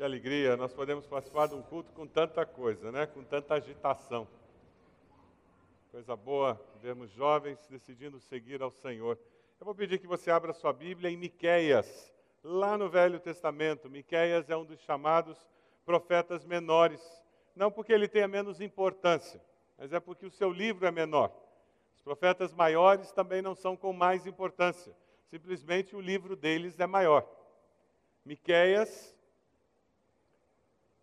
[0.00, 3.04] Que alegria, nós podemos participar de um culto com tanta coisa, né?
[3.04, 4.26] com tanta agitação.
[5.90, 9.18] Coisa boa vermos jovens decidindo seguir ao Senhor.
[9.60, 12.10] Eu vou pedir que você abra sua Bíblia em Miqueias,
[12.42, 13.90] lá no Velho Testamento.
[13.90, 15.36] Miqueias é um dos chamados
[15.84, 17.02] profetas menores,
[17.54, 19.38] não porque ele tenha menos importância,
[19.76, 21.30] mas é porque o seu livro é menor.
[21.94, 24.96] Os profetas maiores também não são com mais importância,
[25.26, 27.28] simplesmente o livro deles é maior.
[28.24, 29.14] Miqueias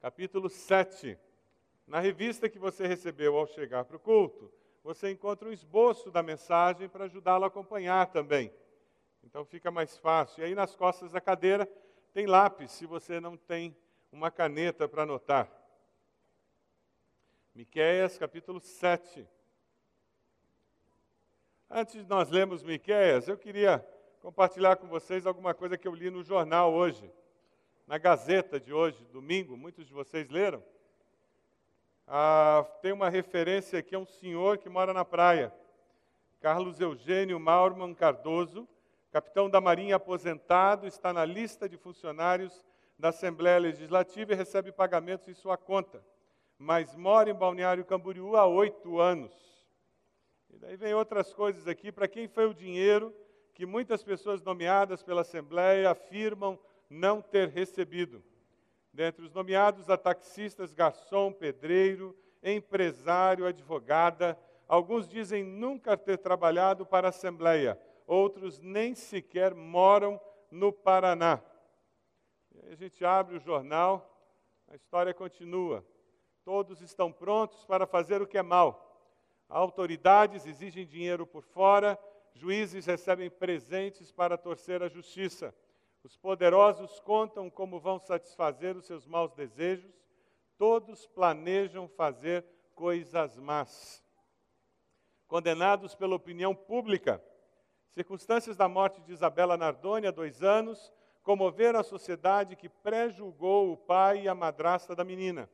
[0.08, 1.20] capítulo 7.
[1.86, 4.50] Na revista que você recebeu ao chegar para o culto,
[4.82, 8.50] você encontra um esboço da mensagem para ajudá-lo a acompanhar também.
[9.22, 10.42] Então fica mais fácil.
[10.42, 11.70] E aí nas costas da cadeira
[12.14, 13.76] tem lápis, se você não tem
[14.10, 15.52] uma caneta para anotar.
[17.54, 19.28] Miqueias, capítulo 7.
[21.70, 23.86] Antes de nós lermos Miqueias, eu queria
[24.22, 27.12] compartilhar com vocês alguma coisa que eu li no jornal hoje
[27.88, 30.62] na Gazeta de hoje, domingo, muitos de vocês leram.
[32.06, 35.54] Ah, tem uma referência aqui a um senhor que mora na praia,
[36.42, 38.68] Carlos Eugênio Maurman Cardoso,
[39.10, 42.62] capitão da Marinha aposentado, está na lista de funcionários
[43.00, 46.04] da Assembleia Legislativa e recebe pagamentos em sua conta,
[46.60, 49.34] mas mora em Balneário Camboriú há oito anos.
[50.50, 53.16] E daí vem outras coisas aqui, para quem foi o dinheiro
[53.54, 58.24] que muitas pessoas nomeadas pela Assembleia afirmam não ter recebido.
[58.94, 64.38] Dentre os nomeados, há taxistas, garçom, pedreiro, empresário, advogada.
[64.68, 71.42] Alguns dizem nunca ter trabalhado para a Assembleia, outros nem sequer moram no Paraná.
[72.70, 74.18] a gente abre o jornal,
[74.68, 75.86] a história continua.
[76.44, 78.86] Todos estão prontos para fazer o que é mal.
[79.50, 82.00] Autoridades exigem dinheiro por fora,
[82.34, 85.54] juízes recebem presentes para torcer a justiça.
[86.08, 89.94] Os poderosos contam como vão satisfazer os seus maus desejos,
[90.58, 94.02] todos planejam fazer coisas más.
[95.28, 97.22] Condenados pela opinião pública,
[97.90, 100.94] circunstâncias da morte de Isabela Nardoni há dois anos
[101.24, 105.50] comoveram a sociedade que pré-julgou o pai e a madrasta da menina.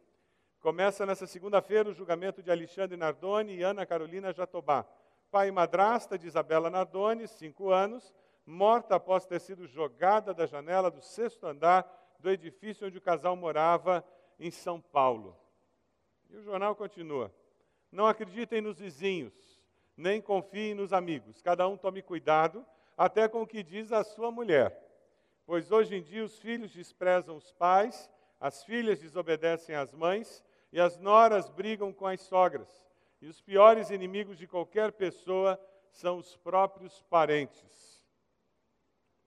[0.59, 4.85] Começa nessa segunda-feira o julgamento de Alexandre Nardoni e Ana Carolina Jatobá,
[5.31, 8.13] pai e madrasta de Isabela Nardoni, cinco anos,
[8.45, 11.87] morta após ter sido jogada da janela do sexto andar
[12.19, 14.03] do edifício onde o casal morava,
[14.39, 15.37] em São Paulo.
[16.29, 17.33] E o jornal continua:
[17.91, 19.33] Não acreditem nos vizinhos,
[19.95, 21.41] nem confiem nos amigos.
[21.41, 22.65] Cada um tome cuidado,
[22.97, 24.79] até com o que diz a sua mulher.
[25.45, 28.09] Pois hoje em dia os filhos desprezam os pais,
[28.39, 32.83] as filhas desobedecem às mães e as noras brigam com as sogras.
[33.21, 35.59] E os piores inimigos de qualquer pessoa
[35.91, 37.92] são os próprios parentes.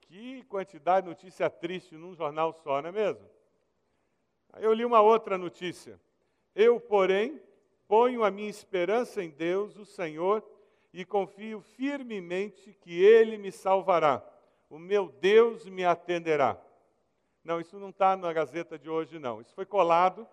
[0.07, 3.29] Que quantidade de notícia triste num jornal só, não é mesmo?
[4.55, 5.99] Eu li uma outra notícia.
[6.55, 7.41] Eu, porém,
[7.87, 10.43] ponho a minha esperança em Deus, o Senhor,
[10.93, 14.23] e confio firmemente que Ele me salvará.
[14.69, 16.59] O meu Deus me atenderá.
[17.43, 19.41] Não, isso não está na Gazeta de hoje, não.
[19.41, 20.27] Isso foi colado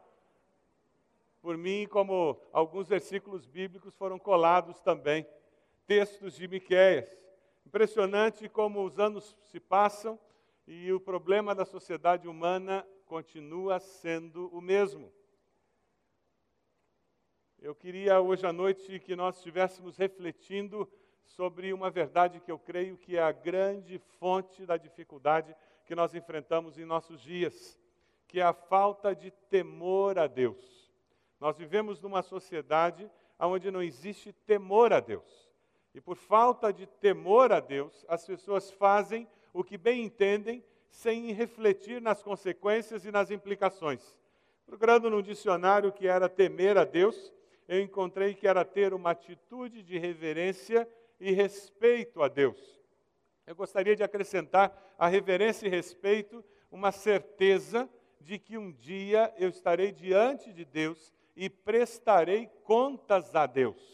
[1.43, 5.27] por mim, como alguns versículos bíblicos foram colados também.
[5.87, 7.24] Textos de Miquéias.
[7.75, 10.17] Impressionante como os anos se passam
[10.65, 15.12] e o problema da sociedade humana continua sendo o mesmo.
[17.59, 20.89] Eu queria hoje à noite que nós estivéssemos refletindo
[21.25, 25.53] sobre uma verdade que eu creio que é a grande fonte da dificuldade
[25.85, 27.77] que nós enfrentamos em nossos dias,
[28.29, 30.93] que é a falta de temor a Deus.
[31.41, 35.44] Nós vivemos numa sociedade onde não existe temor a Deus.
[35.94, 41.32] E por falta de temor a Deus, as pessoas fazem o que bem entendem, sem
[41.32, 44.16] refletir nas consequências e nas implicações.
[44.66, 47.32] Procurando num dicionário que era temer a Deus,
[47.69, 50.88] eu encontrei que era ter uma atitude de reverência
[51.21, 52.81] e respeito a Deus.
[53.47, 57.88] Eu gostaria de acrescentar a reverência e respeito uma certeza
[58.20, 63.94] de que um dia eu estarei diante de Deus e prestarei contas a Deus.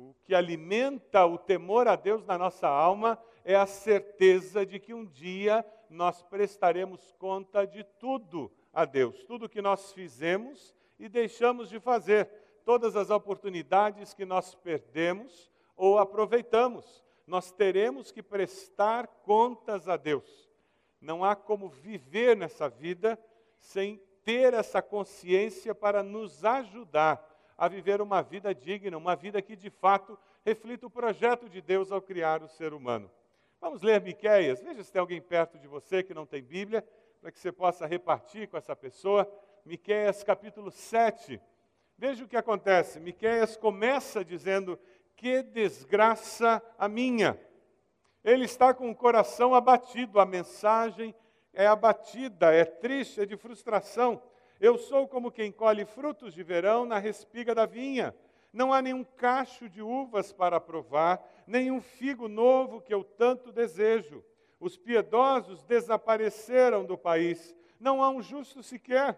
[0.00, 4.94] O que alimenta o temor a Deus na nossa alma é a certeza de que
[4.94, 11.68] um dia nós prestaremos conta de tudo a Deus, tudo que nós fizemos e deixamos
[11.68, 12.30] de fazer,
[12.64, 20.48] todas as oportunidades que nós perdemos ou aproveitamos, nós teremos que prestar contas a Deus.
[21.00, 23.18] Não há como viver nessa vida
[23.58, 29.56] sem ter essa consciência para nos ajudar a viver uma vida digna, uma vida que
[29.56, 30.16] de fato
[30.46, 33.10] reflita o projeto de Deus ao criar o ser humano.
[33.60, 34.62] Vamos ler Miqueias.
[34.62, 36.86] Veja se tem alguém perto de você que não tem Bíblia,
[37.20, 39.28] para que você possa repartir com essa pessoa.
[39.64, 41.40] Miqueias capítulo 7.
[41.98, 43.00] Veja o que acontece.
[43.00, 44.78] Miqueias começa dizendo:
[45.16, 47.36] "Que desgraça a minha".
[48.22, 51.12] Ele está com o coração abatido, a mensagem
[51.52, 54.22] é abatida, é triste, é de frustração.
[54.60, 58.14] Eu sou como quem colhe frutos de verão na respiga da vinha.
[58.52, 64.24] Não há nenhum cacho de uvas para provar, nenhum figo novo que eu tanto desejo.
[64.58, 69.16] Os piedosos desapareceram do país, não há um justo sequer.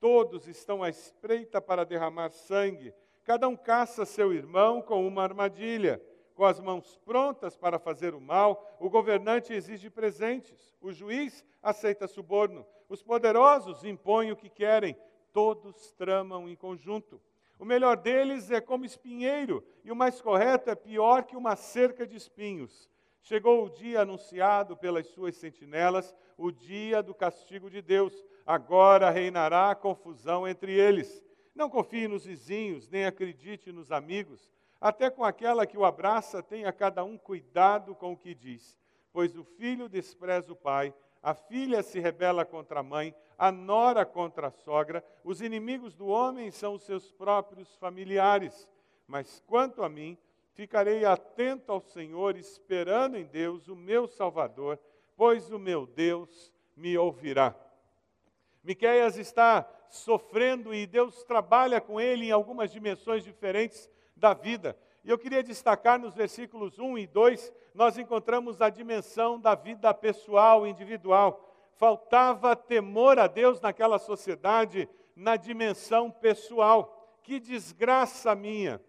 [0.00, 2.92] Todos estão à espreita para derramar sangue.
[3.22, 6.02] Cada um caça seu irmão com uma armadilha.
[6.34, 12.08] Com as mãos prontas para fazer o mal, o governante exige presentes, o juiz aceita
[12.08, 14.94] suborno, os poderosos impõem o que querem,
[15.32, 17.18] todos tramam em conjunto.
[17.58, 22.06] O melhor deles é como espinheiro, e o mais correto é pior que uma cerca
[22.06, 22.90] de espinhos.
[23.22, 28.12] Chegou o dia anunciado pelas suas sentinelas, o dia do castigo de Deus.
[28.44, 31.24] Agora reinará confusão entre eles.
[31.54, 34.50] Não confie nos vizinhos, nem acredite nos amigos.
[34.78, 38.76] Até com aquela que o abraça, tenha cada um cuidado com o que diz.
[39.12, 40.92] Pois o filho despreza o pai,
[41.22, 46.06] a filha se rebela contra a mãe, a nora contra a sogra, os inimigos do
[46.08, 48.68] homem são os seus próprios familiares.
[49.06, 50.18] Mas quanto a mim,
[50.54, 54.78] ficarei atento ao Senhor, esperando em Deus, o meu Salvador,
[55.16, 57.54] pois o meu Deus me ouvirá.
[58.62, 64.76] Miqueias está sofrendo e Deus trabalha com ele em algumas dimensões diferentes da vida.
[65.04, 69.92] E eu queria destacar nos versículos 1 e 2, nós encontramos a dimensão da vida
[69.92, 71.48] pessoal, individual.
[71.76, 77.18] Faltava temor a Deus naquela sociedade, na dimensão pessoal.
[77.22, 78.80] Que desgraça minha!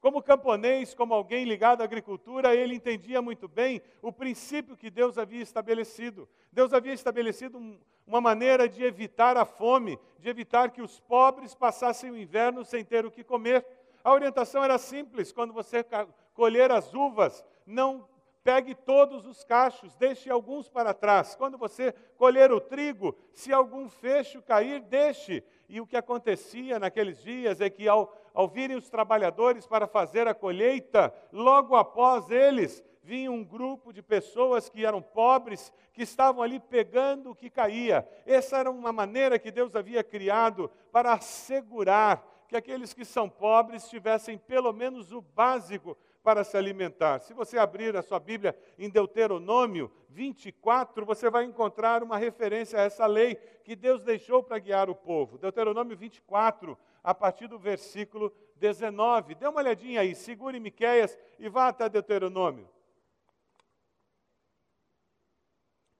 [0.00, 5.18] Como camponês, como alguém ligado à agricultura, ele entendia muito bem o princípio que Deus
[5.18, 6.28] havia estabelecido.
[6.52, 11.52] Deus havia estabelecido um, uma maneira de evitar a fome, de evitar que os pobres
[11.52, 13.66] passassem o inverno sem ter o que comer.
[14.08, 15.84] A orientação era simples: quando você
[16.32, 18.08] colher as uvas, não
[18.42, 21.34] pegue todos os cachos, deixe alguns para trás.
[21.34, 25.44] Quando você colher o trigo, se algum fecho cair, deixe.
[25.68, 30.26] E o que acontecia naqueles dias é que, ao, ao virem os trabalhadores para fazer
[30.26, 36.42] a colheita, logo após eles, vinha um grupo de pessoas que eram pobres, que estavam
[36.42, 38.08] ali pegando o que caía.
[38.24, 43.88] Essa era uma maneira que Deus havia criado para assegurar que aqueles que são pobres
[43.88, 47.20] tivessem pelo menos o básico para se alimentar.
[47.20, 52.82] Se você abrir a sua Bíblia em Deuteronômio 24, você vai encontrar uma referência a
[52.82, 55.36] essa lei que Deus deixou para guiar o povo.
[55.36, 59.34] Deuteronômio 24, a partir do versículo 19.
[59.34, 62.68] Dê uma olhadinha aí, segure Miqueias e vá até Deuteronômio.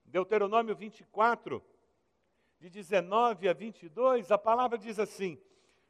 [0.03, 1.63] Deuteronômio 24,
[2.59, 5.39] de 19 a 22, a palavra diz assim: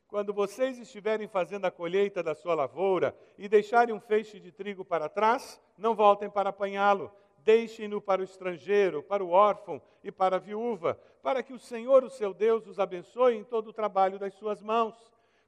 [0.09, 4.83] quando vocês estiverem fazendo a colheita da sua lavoura e deixarem um feixe de trigo
[4.83, 7.13] para trás, não voltem para apanhá-lo.
[7.45, 12.03] Deixem-no para o estrangeiro, para o órfão e para a viúva, para que o Senhor,
[12.05, 14.95] o seu Deus, os abençoe em todo o trabalho das suas mãos.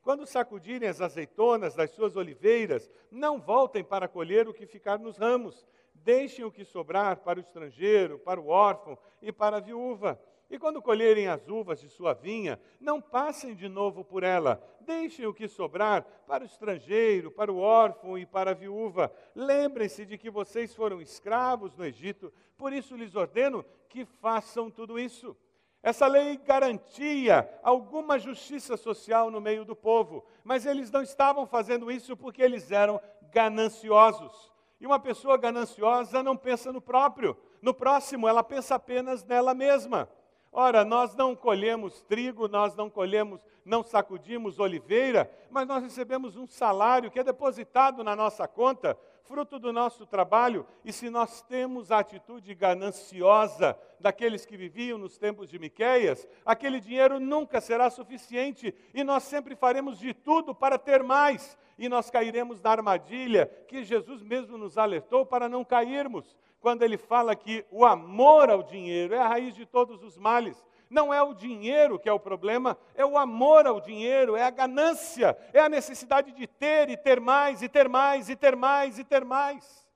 [0.02, 5.16] Quando sacudirem as azeitonas das suas oliveiras, não voltem para colher o que ficar nos
[5.16, 5.66] ramos.
[5.94, 10.18] Deixem o que sobrar para o estrangeiro, para o órfão e para a viúva
[10.50, 14.60] e quando colherem as uvas de sua vinha, não passem de novo por ela.
[14.80, 19.12] Deixem o que sobrar para o estrangeiro, para o órfão e para a viúva.
[19.34, 24.98] Lembrem-se de que vocês foram escravos no Egito, por isso lhes ordeno que façam tudo
[24.98, 25.36] isso.
[25.82, 31.92] Essa lei garantia alguma justiça social no meio do povo, mas eles não estavam fazendo
[31.92, 33.00] isso porque eles eram
[33.32, 34.50] gananciosos.
[34.80, 40.08] E uma pessoa gananciosa não pensa no próprio, no próximo, ela pensa apenas nela mesma.
[40.52, 46.46] Ora, nós não colhemos trigo, nós não colhemos, não sacudimos oliveira, mas nós recebemos um
[46.46, 48.98] salário que é depositado na nossa conta,
[49.30, 55.16] fruto do nosso trabalho, e se nós temos a atitude gananciosa daqueles que viviam nos
[55.18, 60.76] tempos de Miqueias, aquele dinheiro nunca será suficiente e nós sempre faremos de tudo para
[60.76, 66.36] ter mais, e nós cairemos na armadilha que Jesus mesmo nos alertou para não cairmos
[66.58, 70.62] quando ele fala que o amor ao dinheiro é a raiz de todos os males.
[70.90, 74.50] Não é o dinheiro que é o problema, é o amor ao dinheiro, é a
[74.50, 78.98] ganância, é a necessidade de ter e ter mais, e ter mais, e ter mais,
[78.98, 79.88] e ter mais.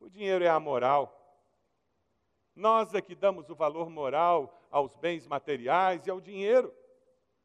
[0.00, 1.20] O dinheiro é a moral.
[2.54, 6.74] Nós é que damos o valor moral aos bens materiais e ao dinheiro.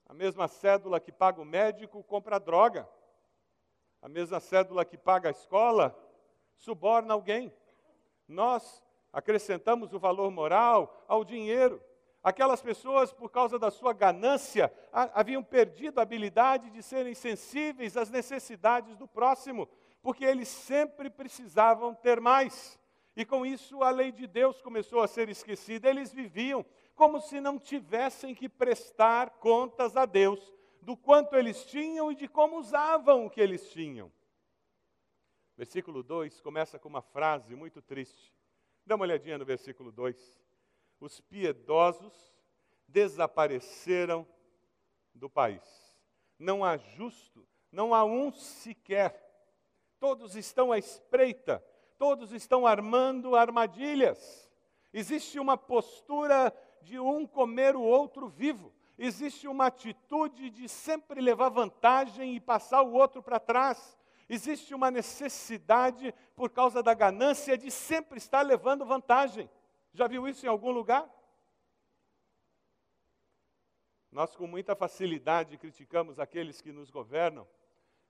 [0.08, 2.90] A mesma cédula que paga o médico compra a droga.
[4.02, 5.96] A mesma cédula que paga a escola
[6.58, 7.54] suborna alguém
[8.30, 11.82] nós acrescentamos o valor moral ao dinheiro.
[12.30, 18.12] Aquelas pessoas, por causa da sua ganância, haviam perdido a habilidade de serem sensíveis às
[18.12, 19.68] necessidades do próximo,
[20.00, 22.80] porque eles sempre precisavam ter mais.
[23.16, 25.90] E com isso a lei de Deus começou a ser esquecida.
[25.90, 32.12] Eles viviam como se não tivessem que prestar contas a Deus do quanto eles tinham
[32.12, 34.12] e de como usavam o que eles tinham.
[35.58, 38.32] Versículo 2 começa com uma frase muito triste.
[38.86, 40.49] Dá uma olhadinha no versículo 2.
[41.00, 42.14] Os piedosos
[42.88, 44.28] desapareceram
[45.14, 45.64] do país.
[46.38, 49.26] Não há justo, não há um sequer.
[50.00, 51.64] Todos estão à espreita,
[51.98, 54.50] todos estão armando armadilhas.
[54.94, 58.74] Existe uma postura de um comer o outro vivo.
[58.98, 63.98] Existe uma atitude de sempre levar vantagem e passar o outro para trás.
[64.28, 69.50] Existe uma necessidade, por causa da ganância, de sempre estar levando vantagem.
[69.94, 71.10] Já viu isso em algum lugar?
[74.12, 77.48] Nós, com muita facilidade, criticamos aqueles que nos governam,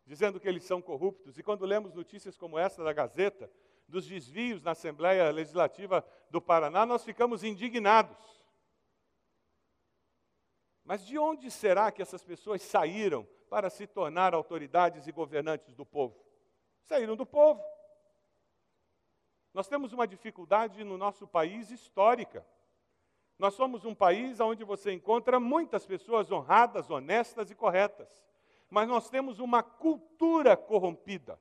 [0.05, 1.38] dizendo que eles são corruptos.
[1.38, 3.51] E quando lemos notícias como essa da Gazeta,
[3.88, 8.17] dos desvios na Assembleia Legislativa do Paraná, nós ficamos indignados.
[10.83, 15.86] Mas de onde será que essas pessoas saíram para se tornar autoridades e governantes do
[15.86, 16.24] povo?
[16.83, 17.62] Saíram do povo.
[19.53, 22.45] Nós temos uma dificuldade no nosso país histórica.
[23.37, 28.23] Nós somos um país onde você encontra muitas pessoas honradas, honestas e corretas.
[28.69, 31.39] Mas nós temos uma cultura corrompida.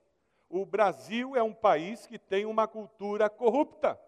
[0.48, 4.00] O Brasil é um país que tem uma cultura corrupta.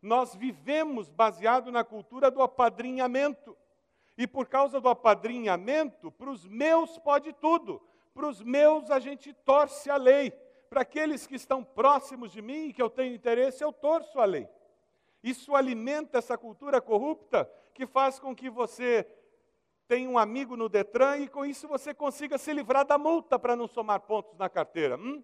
[0.00, 3.56] Nós vivemos baseado na cultura do apadrinhamento.
[4.16, 7.82] E por causa do apadrinhamento, para os meus pode tudo.
[8.14, 10.32] Para os meus a gente torce a lei.
[10.72, 14.24] Para aqueles que estão próximos de mim e que eu tenho interesse, eu torço a
[14.24, 14.48] lei.
[15.22, 19.06] Isso alimenta essa cultura corrupta que faz com que você
[19.86, 23.54] tenha um amigo no Detran e com isso você consiga se livrar da multa para
[23.54, 24.96] não somar pontos na carteira.
[24.96, 25.22] Hum?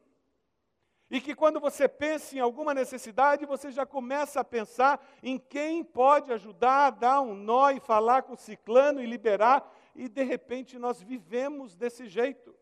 [1.11, 5.83] E que quando você pensa em alguma necessidade, você já começa a pensar em quem
[5.83, 10.79] pode ajudar dar um nó e falar com o ciclano e liberar, e de repente
[10.79, 12.55] nós vivemos desse jeito.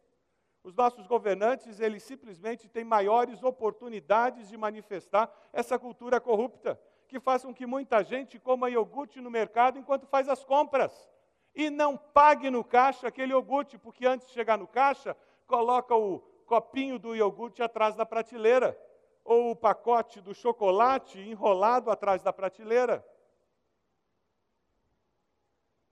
[0.67, 7.45] Os nossos governantes, eles simplesmente têm maiores oportunidades de manifestar essa cultura corrupta, que faz
[7.45, 11.09] com que muita gente coma iogurte no mercado enquanto faz as compras.
[11.55, 16.19] E não pague no caixa aquele iogurte, porque antes de chegar no caixa, coloca o
[16.47, 18.77] copinho do iogurte atrás da prateleira,
[19.23, 23.07] ou o pacote do chocolate enrolado atrás da prateleira.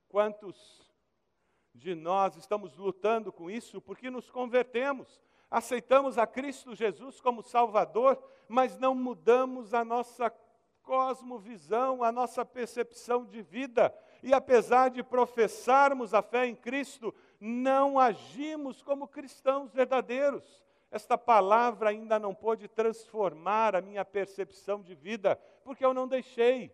[0.08, 0.83] Quantos
[1.74, 8.22] de nós estamos lutando com isso porque nos convertemos, aceitamos a Cristo Jesus como Salvador,
[8.48, 10.32] mas não mudamos a nossa
[10.82, 13.92] cosmovisão, a nossa percepção de vida.
[14.22, 20.62] E apesar de professarmos a fé em Cristo, não agimos como cristãos verdadeiros.
[20.90, 26.72] Esta palavra ainda não pôde transformar a minha percepção de vida, porque eu não deixei.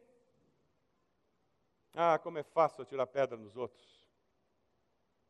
[1.95, 4.00] Ah, como é fácil atirar pedra nos outros.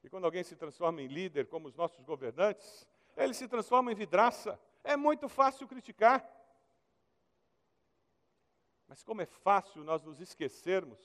[0.02, 3.95] E quando alguém se transforma em líder, como os nossos governantes, ele se transforma em
[3.95, 4.59] vidraça.
[4.83, 6.26] É muito fácil criticar.
[8.88, 10.99] Mas como é fácil nós nos esquecermos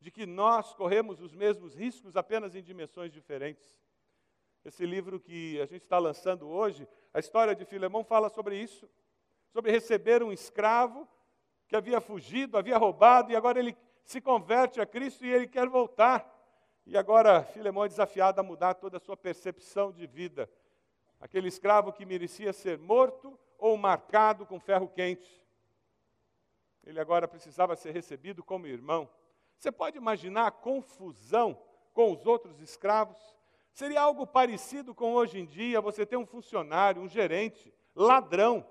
[0.00, 3.76] de que nós corremos os mesmos riscos apenas em dimensões diferentes.
[4.64, 8.88] Esse livro que a gente está lançando hoje, a história de Filemão fala sobre isso,
[9.50, 11.08] sobre receber um escravo
[11.66, 15.68] que havia fugido, havia roubado, e agora ele se converte a Cristo e ele quer
[15.68, 16.37] voltar.
[16.90, 20.50] E agora Filemão é desafiado a mudar toda a sua percepção de vida.
[21.20, 25.46] Aquele escravo que merecia ser morto ou marcado com ferro quente.
[26.82, 29.06] Ele agora precisava ser recebido como irmão.
[29.58, 31.60] Você pode imaginar a confusão
[31.92, 33.18] com os outros escravos?
[33.74, 38.66] Seria algo parecido com hoje em dia você ter um funcionário, um gerente, ladrão,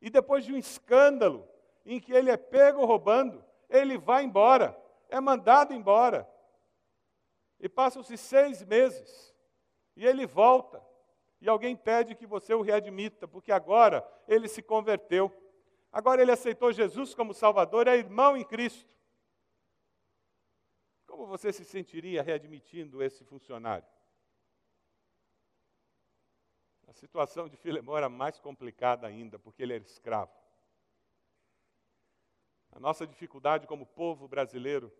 [0.00, 1.44] e depois de um escândalo
[1.84, 6.30] em que ele é pego roubando, ele vai embora, é mandado embora.
[7.62, 9.32] E passam-se seis meses,
[9.94, 10.84] e ele volta,
[11.40, 15.32] e alguém pede que você o readmita, porque agora ele se converteu.
[15.92, 18.92] Agora ele aceitou Jesus como Salvador, é irmão em Cristo.
[21.06, 23.86] Como você se sentiria readmitindo esse funcionário?
[26.88, 30.32] A situação de Filemão era mais complicada ainda, porque ele era escravo.
[32.72, 34.92] A nossa dificuldade como povo brasileiro,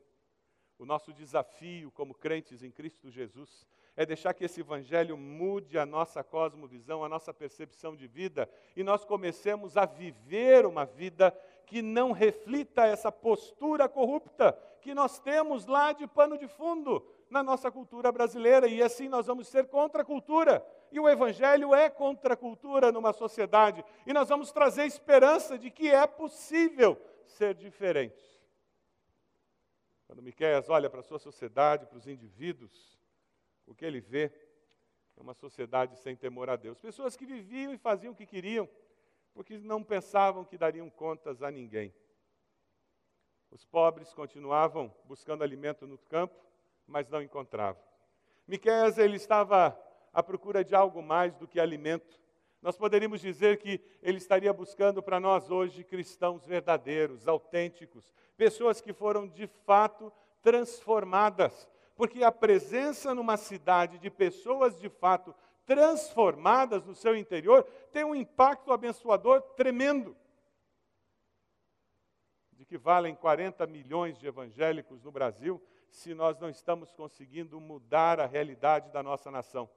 [0.83, 3.65] o nosso desafio como crentes em Cristo Jesus,
[3.97, 8.83] é deixar que esse evangelho mude a nossa cosmovisão, a nossa percepção de vida, e
[8.83, 11.31] nós comecemos a viver uma vida
[11.67, 17.45] que não reflita essa postura corrupta que nós temos lá de pano de fundo na
[17.45, 20.67] nossa cultura brasileira, e assim nós vamos ser contra a cultura.
[20.91, 25.71] E o Evangelho é contra a cultura numa sociedade, e nós vamos trazer esperança de
[25.71, 28.32] que é possível ser diferente.
[30.13, 32.99] Quando Miqueias olha para a sua sociedade, para os indivíduos,
[33.67, 34.31] o que ele vê
[35.17, 36.79] é uma sociedade sem temor a Deus.
[36.79, 38.69] Pessoas que viviam e faziam o que queriam,
[39.33, 41.95] porque não pensavam que dariam contas a ninguém.
[43.51, 46.45] Os pobres continuavam buscando alimento no campo,
[46.87, 47.83] mas não encontravam.
[48.47, 49.75] Miqueias ele estava
[50.13, 52.21] à procura de algo mais do que alimento.
[52.63, 58.93] Nós poderíamos dizer que ele estaria buscando para nós hoje cristãos verdadeiros, autênticos, pessoas que
[58.93, 65.35] foram de fato transformadas, porque a presença numa cidade de pessoas de fato
[65.67, 70.17] transformadas no seu interior tem um impacto abençoador tremendo.
[72.53, 78.21] De que valem 40 milhões de evangélicos no Brasil se nós não estamos conseguindo mudar
[78.21, 79.69] a realidade da nossa nação.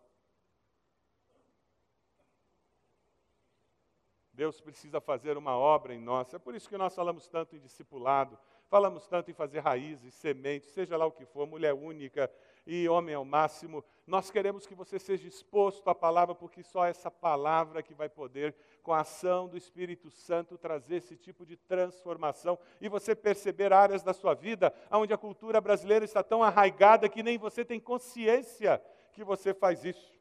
[4.35, 6.33] Deus precisa fazer uma obra em nós.
[6.33, 8.37] É por isso que nós falamos tanto em discipulado,
[8.67, 12.29] falamos tanto em fazer raízes, sementes, seja lá o que for, mulher única
[12.67, 13.83] e homem ao máximo.
[14.05, 18.53] Nós queremos que você seja exposto à palavra, porque só essa palavra que vai poder,
[18.83, 24.03] com a ação do Espírito Santo, trazer esse tipo de transformação e você perceber áreas
[24.03, 28.81] da sua vida onde a cultura brasileira está tão arraigada que nem você tem consciência
[29.13, 30.13] que você faz isso.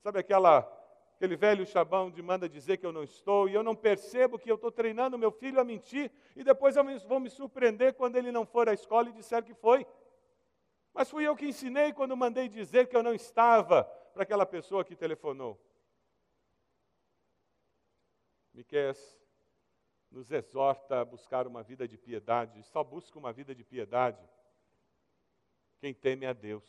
[0.00, 0.77] Sabe aquela
[1.18, 4.48] Aquele velho chabão de manda dizer que eu não estou, e eu não percebo que
[4.48, 8.30] eu estou treinando meu filho a mentir, e depois eu vou me surpreender quando ele
[8.30, 9.84] não for à escola e disser que foi.
[10.94, 13.82] Mas fui eu que ensinei quando mandei dizer que eu não estava
[14.14, 15.60] para aquela pessoa que telefonou.
[18.54, 19.20] Miqueias
[20.12, 24.24] nos exorta a buscar uma vida de piedade, só busca uma vida de piedade
[25.80, 26.64] quem teme a Deus,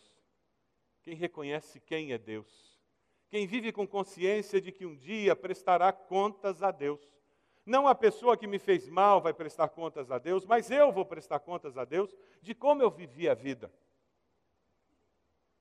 [1.03, 2.68] quem reconhece quem é Deus
[3.29, 6.99] quem vive com consciência de que um dia prestará contas a Deus.
[7.65, 11.05] Não a pessoa que me fez mal vai prestar contas a Deus, mas eu vou
[11.05, 13.71] prestar contas a Deus de como eu vivi a vida.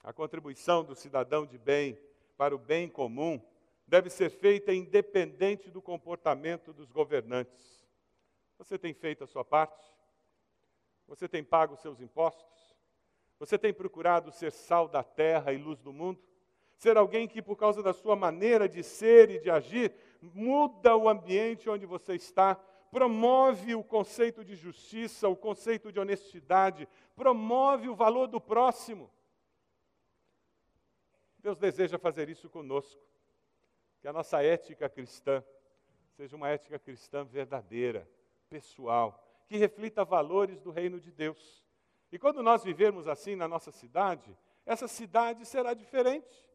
[0.02, 1.98] A contribuição do cidadão de bem
[2.36, 3.38] para o bem comum
[3.86, 7.86] deve ser feita independente do comportamento dos governantes.
[8.56, 9.84] Você tem feito a sua parte?
[11.06, 12.76] Você tem pago os seus impostos?
[13.38, 16.27] Você tem procurado ser sal da terra e luz do mundo?
[16.78, 21.08] Ser alguém que, por causa da sua maneira de ser e de agir, muda o
[21.08, 22.54] ambiente onde você está,
[22.90, 29.10] promove o conceito de justiça, o conceito de honestidade, promove o valor do próximo.
[31.40, 33.02] Deus deseja fazer isso conosco,
[34.00, 35.42] que a nossa ética cristã
[36.16, 38.08] seja uma ética cristã verdadeira,
[38.48, 41.64] pessoal, que reflita valores do reino de Deus.
[42.10, 46.47] E quando nós vivermos assim na nossa cidade, essa cidade será diferente.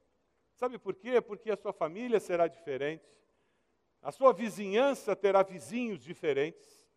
[0.56, 1.20] Sabe por quê?
[1.20, 3.06] Porque a sua família será diferente,
[4.02, 6.88] a sua vizinhança terá vizinhos diferentes,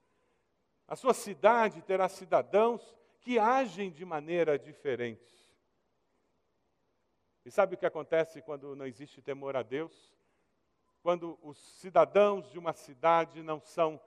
[0.87, 5.37] a sua cidade terá cidadãos que agem de maneira diferente.
[7.45, 10.17] E sabe o que acontece quando não existe temor a Deus?
[11.03, 14.01] Quando os cidadãos de uma cidade não são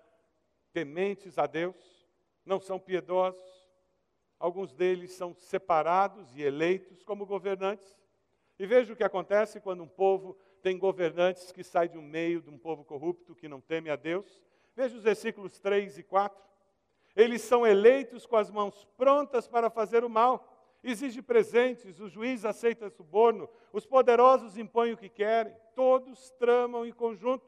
[0.74, 2.08] tementes a Deus,
[2.46, 3.70] não são piedosos,
[4.38, 7.99] alguns deles são separados e eleitos como governantes,
[8.60, 12.42] e veja o que acontece quando um povo tem governantes que saem de um meio
[12.42, 14.44] de um povo corrupto que não teme a Deus.
[14.76, 16.44] Veja os versículos 3 e 4.
[17.16, 20.46] Eles são eleitos com as mãos prontas para fazer o mal.
[20.84, 26.92] Exige presentes, o juiz aceita suborno, os poderosos impõem o que querem, todos tramam em
[26.92, 27.46] conjunto.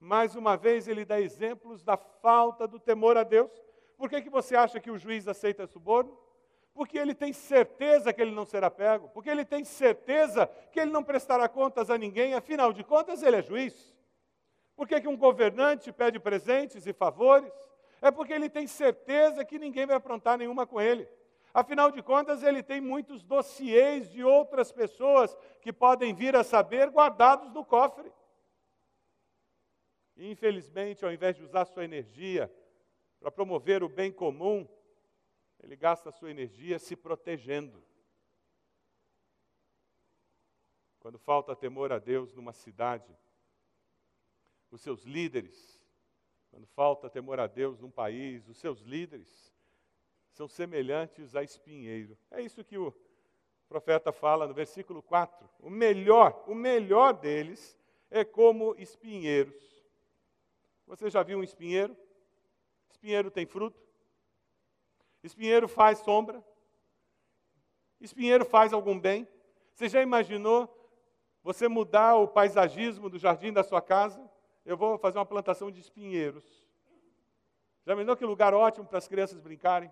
[0.00, 3.50] Mais uma vez, ele dá exemplos da falta do temor a Deus.
[3.96, 6.16] Por que, que você acha que o juiz aceita suborno?
[6.78, 10.92] Porque ele tem certeza que ele não será pego, porque ele tem certeza que ele
[10.92, 13.96] não prestará contas a ninguém, afinal de contas, ele é juiz.
[14.76, 17.52] Por que, que um governante pede presentes e favores?
[18.00, 21.08] É porque ele tem certeza que ninguém vai aprontar nenhuma com ele.
[21.52, 26.90] Afinal de contas, ele tem muitos dossiês de outras pessoas que podem vir a saber
[26.90, 28.08] guardados no cofre.
[30.16, 32.48] Infelizmente, ao invés de usar sua energia
[33.18, 34.64] para promover o bem comum,
[35.60, 37.82] ele gasta a sua energia se protegendo.
[41.00, 43.16] Quando falta temor a Deus numa cidade,
[44.70, 45.82] os seus líderes,
[46.50, 49.54] quando falta temor a Deus num país, os seus líderes
[50.30, 52.16] são semelhantes a espinheiro.
[52.30, 52.94] É isso que o
[53.68, 55.48] profeta fala no versículo 4.
[55.60, 57.78] O melhor, o melhor deles
[58.10, 59.78] é como espinheiros.
[60.86, 61.96] Você já viu um espinheiro?
[62.90, 63.87] Espinheiro tem fruto?
[65.22, 66.42] Espinheiro faz sombra.
[68.00, 69.26] Espinheiro faz algum bem.
[69.74, 70.74] Você já imaginou
[71.42, 74.20] você mudar o paisagismo do jardim da sua casa?
[74.64, 76.44] Eu vou fazer uma plantação de espinheiros.
[77.84, 79.90] Já imaginou que lugar ótimo para as crianças brincarem?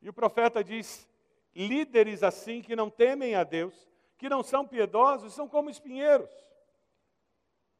[0.00, 1.06] E o profeta diz:
[1.54, 3.74] líderes assim que não temem a Deus,
[4.16, 6.30] que não são piedosos, são como espinheiros.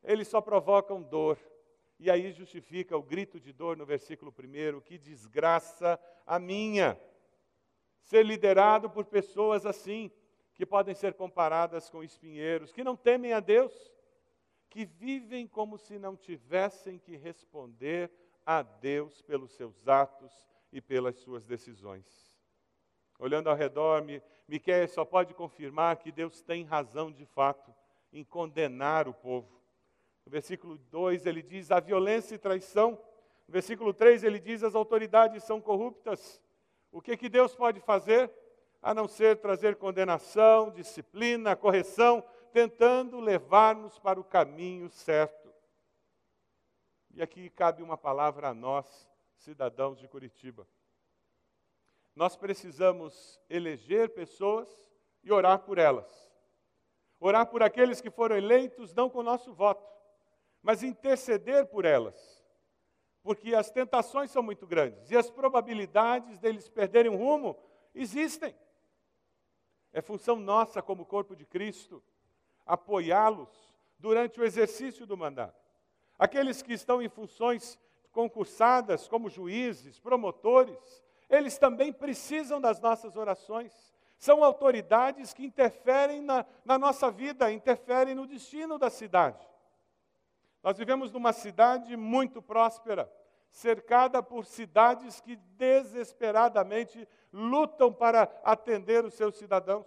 [0.03, 1.39] Eles só provocam dor.
[2.03, 6.99] E aí justifica o grito de dor no versículo 1, que desgraça a minha.
[8.01, 10.11] Ser liderado por pessoas assim,
[10.55, 13.93] que podem ser comparadas com espinheiros, que não temem a Deus,
[14.71, 18.11] que vivem como se não tivessem que responder
[18.47, 20.33] a Deus pelos seus atos
[20.73, 22.35] e pelas suas decisões.
[23.19, 24.03] Olhando ao redor,
[24.49, 27.75] Miquel só pode confirmar que Deus tem razão de fato
[28.11, 29.60] em condenar o povo.
[30.25, 32.93] No versículo 2 ele diz a violência e traição.
[33.47, 36.41] No versículo 3 ele diz as autoridades são corruptas.
[36.93, 38.31] O que, que Deus pode fazer?
[38.83, 45.53] A não ser trazer condenação, disciplina, correção, tentando levar-nos para o caminho certo.
[47.13, 50.67] E aqui cabe uma palavra a nós, cidadãos de Curitiba.
[52.15, 54.69] Nós precisamos eleger pessoas
[55.23, 56.31] e orar por elas.
[57.19, 59.87] Orar por aqueles que foram eleitos não com o nosso voto,
[60.63, 62.41] mas interceder por elas.
[63.23, 67.57] Porque as tentações são muito grandes e as probabilidades deles perderem o rumo
[67.95, 68.55] existem.
[69.93, 72.03] É função nossa, como corpo de Cristo,
[72.65, 73.51] apoiá-los
[73.99, 75.61] durante o exercício do mandato.
[76.19, 77.79] Aqueles que estão em funções
[78.13, 83.73] concursadas, como juízes, promotores, eles também precisam das nossas orações.
[84.17, 89.50] São autoridades que interferem na, na nossa vida, interferem no destino da cidade.
[90.63, 93.11] Nós vivemos numa cidade muito próspera,
[93.51, 99.87] cercada por cidades que desesperadamente lutam para atender os seus cidadãos.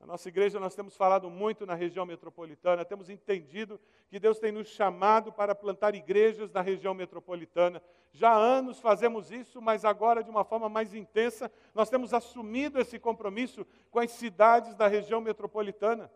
[0.00, 4.50] Na nossa igreja, nós temos falado muito na região metropolitana, temos entendido que Deus tem
[4.50, 7.82] nos chamado para plantar igrejas na região metropolitana.
[8.10, 12.80] Já há anos fazemos isso, mas agora, de uma forma mais intensa, nós temos assumido
[12.80, 16.10] esse compromisso com as cidades da região metropolitana.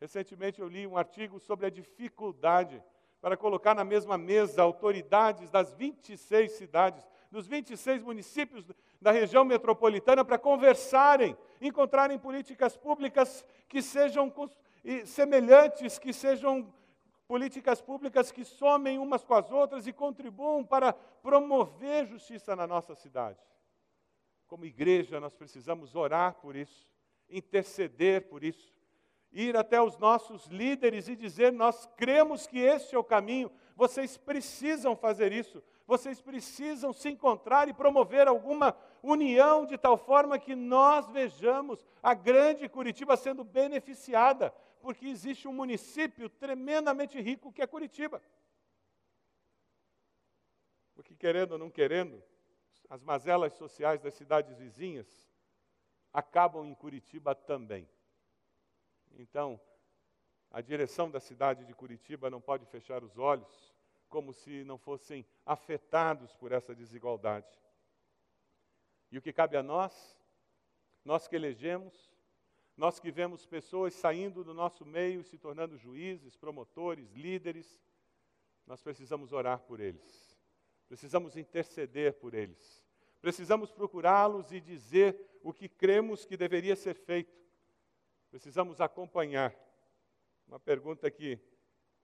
[0.00, 2.82] Recentemente eu li um artigo sobre a dificuldade
[3.20, 8.64] para colocar na mesma mesa autoridades das 26 cidades dos 26 municípios
[9.00, 14.32] da região metropolitana para conversarem, encontrarem políticas públicas que sejam
[15.04, 16.72] semelhantes, que sejam
[17.26, 22.94] políticas públicas que somem umas com as outras e contribuam para promover justiça na nossa
[22.94, 23.38] cidade.
[24.46, 26.88] Como igreja, nós precisamos orar por isso,
[27.28, 28.72] interceder por isso,
[29.32, 34.16] ir até os nossos líderes e dizer: Nós cremos que este é o caminho, vocês
[34.16, 40.54] precisam fazer isso, vocês precisam se encontrar e promover alguma união de tal forma que
[40.54, 47.66] nós vejamos a grande Curitiba sendo beneficiada, porque existe um município tremendamente rico que é
[47.66, 48.22] Curitiba.
[50.94, 52.22] Porque, querendo ou não querendo,
[52.90, 55.06] as mazelas sociais das cidades vizinhas
[56.12, 57.88] acabam em Curitiba também.
[59.16, 59.60] Então,
[60.50, 63.72] a direção da cidade de Curitiba não pode fechar os olhos
[64.08, 67.46] como se não fossem afetados por essa desigualdade.
[69.10, 70.16] E o que cabe a nós,
[71.04, 72.10] nós que elegemos,
[72.76, 77.78] nós que vemos pessoas saindo do nosso meio e se tornando juízes, promotores, líderes,
[78.66, 80.38] nós precisamos orar por eles,
[80.86, 82.84] precisamos interceder por eles,
[83.20, 87.34] precisamos procurá-los e dizer o que cremos que deveria ser feito,
[88.30, 89.54] precisamos acompanhar.
[90.46, 91.38] Uma pergunta que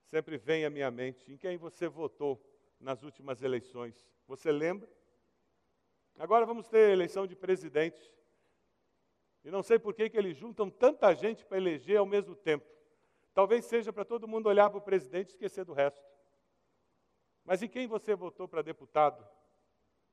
[0.05, 2.43] sempre vem à minha mente: em quem você votou
[2.79, 4.07] nas últimas eleições?
[4.27, 4.89] Você lembra?
[6.19, 8.13] Agora vamos ter eleição de presidente.
[9.45, 12.67] E não sei por que, que eles juntam tanta gente para eleger ao mesmo tempo.
[13.35, 16.03] Talvez seja para todo mundo olhar para o presidente e esquecer do resto.
[17.45, 19.27] Mas em quem você votou para deputado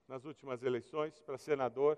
[0.07, 1.97] nas últimas eleições, para senador?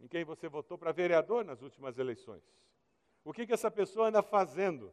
[0.00, 2.42] Em quem você votou para vereador nas últimas eleições?
[3.24, 4.92] O que, que essa pessoa anda fazendo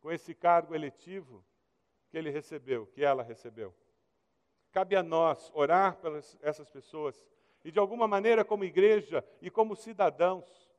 [0.00, 1.44] com esse cargo eletivo
[2.10, 3.74] que ele recebeu, que ela recebeu.
[4.70, 7.26] Cabe a nós orar pelas essas pessoas
[7.64, 10.70] e, de alguma maneira, como igreja e como cidadãos,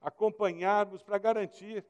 [0.00, 1.84] acompanharmos para garantir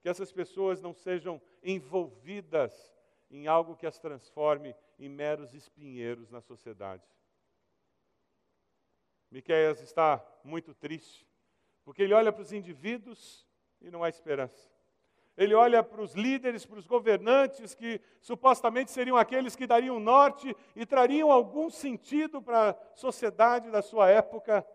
[0.00, 2.96] que essas pessoas não sejam envolvidas
[3.30, 7.04] em algo que as transforme em meros espinheiros na sociedade.
[9.30, 11.26] Miqueias está muito triste,
[11.84, 13.46] porque ele olha para os indivíduos
[13.80, 14.70] e não há esperança.
[15.36, 20.54] ele olha para os líderes, para os governantes, que supostamente seriam aqueles que dariam norte
[20.76, 24.66] e trariam algum sentido para a sociedade da sua época,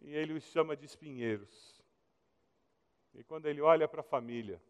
[0.00, 1.84] e ele os chama de espinheiros.
[3.14, 4.62] E quando ele olha para a família,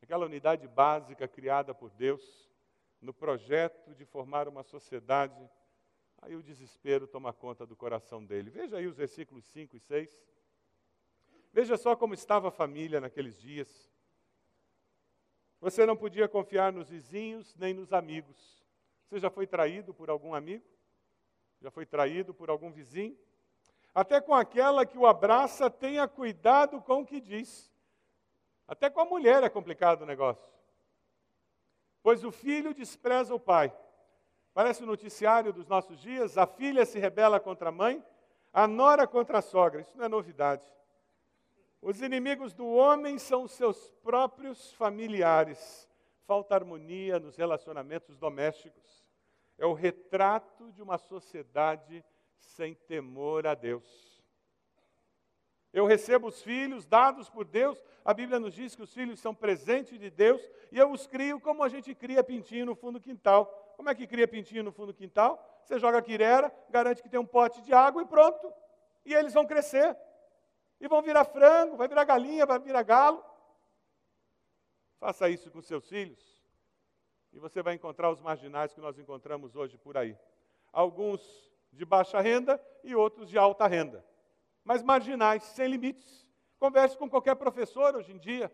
[0.00, 2.50] aquela unidade básica criada por Deus,
[3.00, 5.48] no projeto de formar uma sociedade,
[6.22, 8.48] aí o desespero toma conta do coração dele.
[8.48, 10.24] Veja aí os versículos 5 e 6.
[11.52, 13.90] Veja só como estava a família naqueles dias.
[15.60, 18.64] Você não podia confiar nos vizinhos nem nos amigos.
[19.04, 20.64] Você já foi traído por algum amigo?
[21.60, 23.18] Já foi traído por algum vizinho?
[23.94, 27.70] Até com aquela que o abraça, tenha cuidado com o que diz.
[28.66, 30.50] Até com a mulher é complicado o negócio.
[32.02, 33.72] Pois o filho despreza o pai.
[34.54, 38.04] Parece o noticiário dos nossos dias: a filha se rebela contra a mãe,
[38.52, 39.80] a nora contra a sogra.
[39.80, 40.64] Isso não é novidade.
[41.80, 45.88] Os inimigos do homem são os seus próprios familiares.
[46.26, 49.04] Falta harmonia nos relacionamentos domésticos.
[49.58, 52.04] É o retrato de uma sociedade
[52.38, 54.22] sem temor a Deus.
[55.72, 57.82] Eu recebo os filhos dados por Deus.
[58.04, 61.40] A Bíblia nos diz que os filhos são presentes de Deus e eu os crio
[61.40, 63.61] como a gente cria pintinho no fundo do quintal.
[63.76, 65.60] Como é que cria pintinho no fundo do quintal?
[65.64, 68.52] Você joga quirera, garante que tem um pote de água e pronto.
[69.04, 69.96] E eles vão crescer
[70.80, 73.24] e vão virar frango, vai virar galinha, vai virar galo.
[74.98, 76.32] Faça isso com seus filhos
[77.32, 80.16] e você vai encontrar os marginais que nós encontramos hoje por aí.
[80.72, 84.04] Alguns de baixa renda e outros de alta renda,
[84.62, 86.26] mas marginais, sem limites.
[86.58, 88.52] Converse com qualquer professor hoje em dia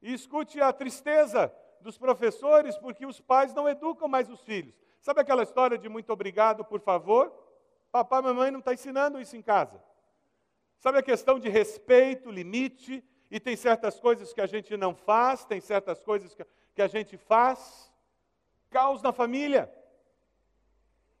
[0.00, 4.74] e escute a tristeza dos professores porque os pais não educam mais os filhos.
[5.00, 7.32] Sabe aquela história de muito obrigado, por favor?
[7.90, 9.82] Papai e mamãe não estão tá ensinando isso em casa.
[10.78, 15.44] Sabe a questão de respeito, limite, e tem certas coisas que a gente não faz,
[15.44, 16.36] tem certas coisas
[16.74, 17.92] que a gente faz.
[18.70, 19.72] Caos na família.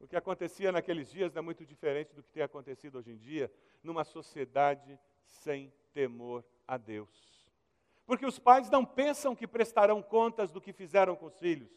[0.00, 3.16] O que acontecia naqueles dias não é muito diferente do que tem acontecido hoje em
[3.16, 7.31] dia, numa sociedade sem temor a Deus.
[8.12, 11.70] Porque os pais não pensam que prestarão contas do que fizeram com os filhos.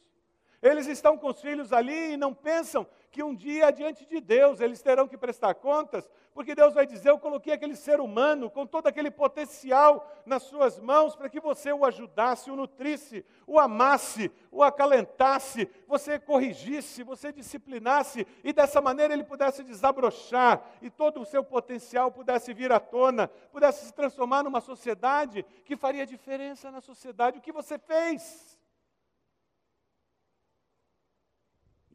[0.65, 4.60] Eles estão com os filhos ali e não pensam que um dia, diante de Deus,
[4.60, 8.65] eles terão que prestar contas, porque Deus vai dizer: Eu coloquei aquele ser humano com
[8.65, 14.32] todo aquele potencial nas suas mãos para que você o ajudasse, o nutrisse, o amasse,
[14.51, 21.25] o acalentasse, você corrigisse, você disciplinasse e dessa maneira ele pudesse desabrochar e todo o
[21.25, 26.82] seu potencial pudesse vir à tona, pudesse se transformar numa sociedade que faria diferença na
[26.82, 27.38] sociedade.
[27.38, 28.56] O que você fez?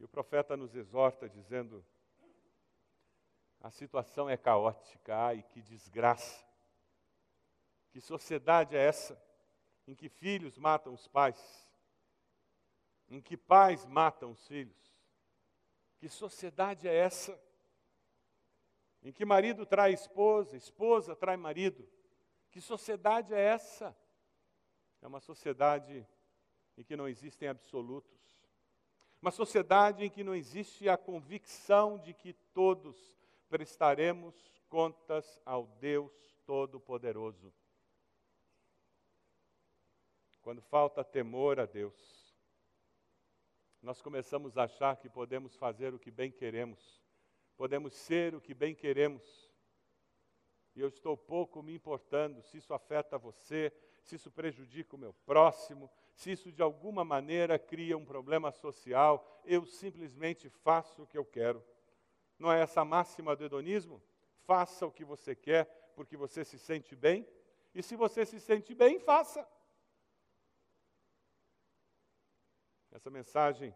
[0.11, 1.83] profeta nos exorta dizendo:
[3.59, 6.45] a situação é caótica, ai que desgraça.
[7.89, 9.21] Que sociedade é essa
[9.87, 11.69] em que filhos matam os pais?
[13.09, 14.95] Em que pais matam os filhos?
[15.97, 17.39] Que sociedade é essa?
[19.03, 21.87] Em que marido trai esposa, esposa trai marido?
[22.49, 23.95] Que sociedade é essa?
[25.01, 26.07] É uma sociedade
[26.77, 28.20] em que não existem absolutos
[29.21, 32.97] uma sociedade em que não existe a convicção de que todos
[33.47, 34.35] prestaremos
[34.67, 36.11] contas ao Deus
[36.45, 37.53] Todo-Poderoso.
[40.41, 42.33] Quando falta temor a Deus,
[43.79, 46.99] nós começamos a achar que podemos fazer o que bem queremos,
[47.55, 49.51] podemos ser o que bem queremos.
[50.75, 55.13] E eu estou pouco me importando se isso afeta você, se isso prejudica o meu
[55.13, 61.17] próximo, se isso de alguma maneira cria um problema social, eu simplesmente faço o que
[61.17, 61.65] eu quero.
[62.37, 63.99] Não é essa máxima do hedonismo?
[64.43, 67.27] Faça o que você quer porque você se sente bem,
[67.73, 69.47] e se você se sente bem, faça.
[72.91, 73.75] Essa mensagem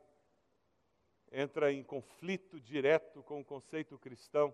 [1.32, 4.54] entra em conflito direto com o conceito cristão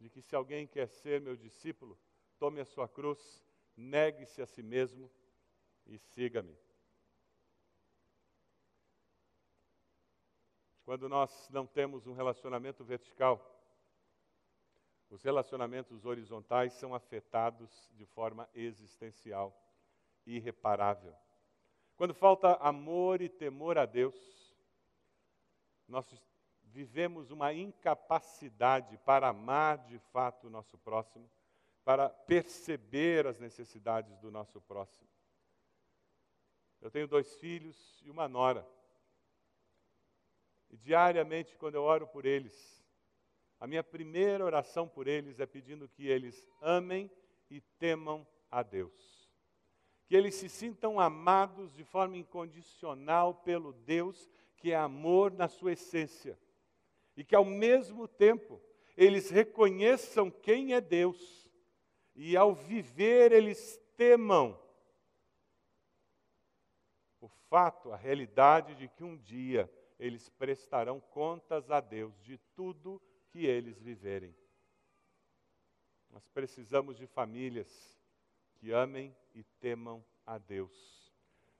[0.00, 1.96] de que se alguém quer ser meu discípulo,
[2.36, 3.44] tome a sua cruz,
[3.76, 5.08] negue-se a si mesmo
[5.86, 6.58] e siga-me.
[10.88, 13.38] Quando nós não temos um relacionamento vertical,
[15.10, 19.54] os relacionamentos horizontais são afetados de forma existencial,
[20.24, 21.14] irreparável.
[21.94, 24.16] Quando falta amor e temor a Deus,
[25.86, 26.06] nós
[26.62, 31.30] vivemos uma incapacidade para amar de fato o nosso próximo,
[31.84, 35.06] para perceber as necessidades do nosso próximo.
[36.80, 38.66] Eu tenho dois filhos e uma nora.
[40.70, 42.84] E diariamente, quando eu oro por eles,
[43.58, 47.10] a minha primeira oração por eles é pedindo que eles amem
[47.50, 49.18] e temam a Deus.
[50.06, 54.26] que eles se sintam amados de forma incondicional pelo Deus
[54.56, 56.38] que é amor na sua essência.
[57.14, 58.58] E que ao mesmo tempo
[58.96, 61.48] eles reconheçam quem é Deus
[62.14, 64.58] e ao viver eles temam
[67.20, 73.02] o fato, a realidade de que um dia eles prestarão contas a Deus de tudo
[73.30, 74.34] que eles viverem.
[76.10, 77.98] Nós precisamos de famílias
[78.56, 81.12] que amem e temam a Deus.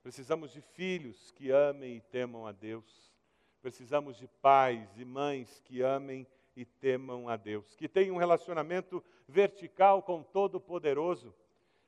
[0.02, 3.12] Precisamos de filhos que amem e temam a Deus.
[3.60, 9.04] Precisamos de pais e mães que amem e temam a Deus, que tenham um relacionamento
[9.28, 11.34] vertical com Todo-Poderoso,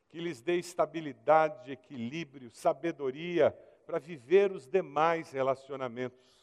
[0.09, 3.51] que lhes dê estabilidade, equilíbrio, sabedoria
[3.85, 6.40] para viver os demais relacionamentos.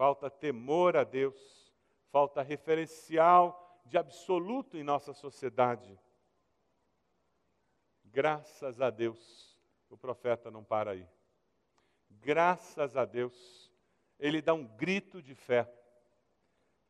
[0.00, 1.70] Falta temor a Deus,
[2.10, 6.00] falta referencial de absoluto em nossa sociedade.
[8.06, 9.60] Graças a Deus,
[9.90, 11.06] o profeta não para aí.
[12.08, 13.70] Graças a Deus,
[14.18, 15.70] ele dá um grito de fé.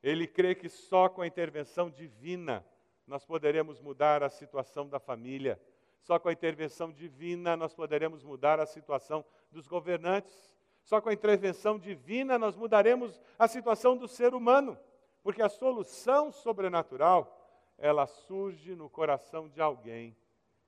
[0.01, 2.65] Ele crê que só com a intervenção divina
[3.09, 5.61] nós poderemos mudar a situação da família.
[6.01, 10.50] Só com a intervenção divina nós poderemos mudar a situação dos governantes.
[10.91, 14.77] Só com a intervenção divina nós mudaremos a situação do ser humano,
[15.23, 20.17] porque a solução sobrenatural, ela surge no coração de alguém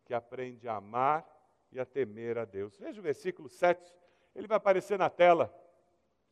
[0.04, 1.26] que aprende a amar
[1.72, 2.78] e a temer a Deus.
[2.78, 3.92] Veja o versículo 7,
[4.32, 5.52] ele vai aparecer na tela.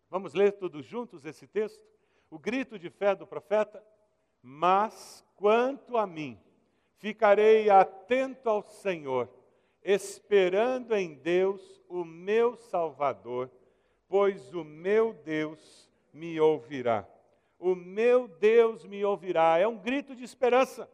[0.09, 1.85] Vamos ler todos juntos esse texto?
[2.31, 3.85] O grito de fé do profeta.
[4.41, 6.41] Mas quanto a mim,
[6.99, 9.29] ficarei atento ao Senhor,
[9.83, 13.51] esperando em Deus, o meu Salvador,
[14.11, 17.09] pois o meu Deus me ouvirá.
[17.61, 19.57] O meu Deus me ouvirá.
[19.57, 20.91] É um grito de esperança.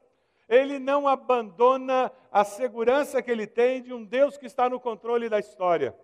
[0.47, 5.31] Ele não abandona a segurança que ele tem de um Deus que está no controle
[5.31, 5.97] da história.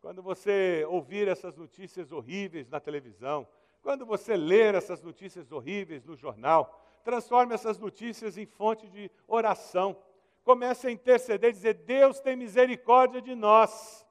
[0.00, 3.48] Quando você ouvir essas notícias horríveis na televisão,
[3.82, 9.96] quando você ler essas notícias horríveis no jornal, transforme essas notícias em fonte de oração.
[10.44, 14.03] Comece a interceder, dizer: Deus tem misericórdia de nós.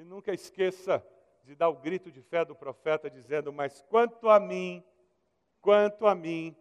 [0.00, 1.06] E nunca esqueça
[1.44, 4.82] de dar o grito de fé do profeta, dizendo: Mas quanto a mim,
[5.60, 6.56] quanto a mim,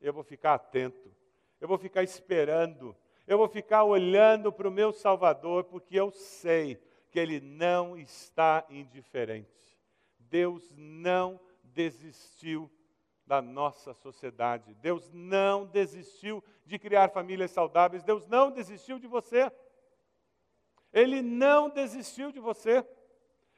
[0.00, 1.14] eu vou ficar atento,
[1.60, 6.82] eu vou ficar esperando, eu vou ficar olhando para o meu Salvador, porque eu sei
[7.10, 9.78] que Ele não está indiferente.
[10.18, 12.70] Deus não desistiu
[13.26, 14.74] da nossa sociedade.
[14.76, 18.02] Deus não desistiu de criar famílias saudáveis.
[18.02, 19.52] Deus não desistiu de você.
[20.92, 22.86] Ele não desistiu de você.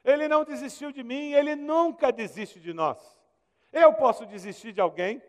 [0.03, 1.33] Ele não desistiu de mim.
[1.33, 3.19] Ele nunca desiste de nós.
[3.71, 5.21] Eu posso desistir de alguém.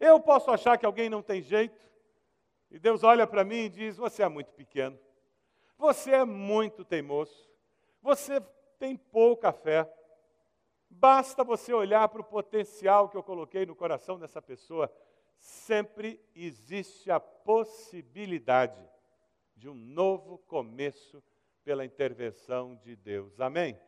[0.00, 1.80] Eu posso achar que alguém não tem jeito.
[2.70, 4.98] E Deus olha para mim e diz: Você é muito pequeno.
[5.76, 7.50] Você é muito teimoso.
[8.00, 8.40] Você
[8.78, 9.92] tem pouca fé.
[10.88, 14.92] Basta você olhar para o potencial que eu coloquei no coração dessa pessoa.
[15.38, 18.80] Sempre existe a possibilidade
[19.56, 21.22] de um novo começo
[21.64, 23.40] pela intervenção de Deus.
[23.40, 23.78] Amém?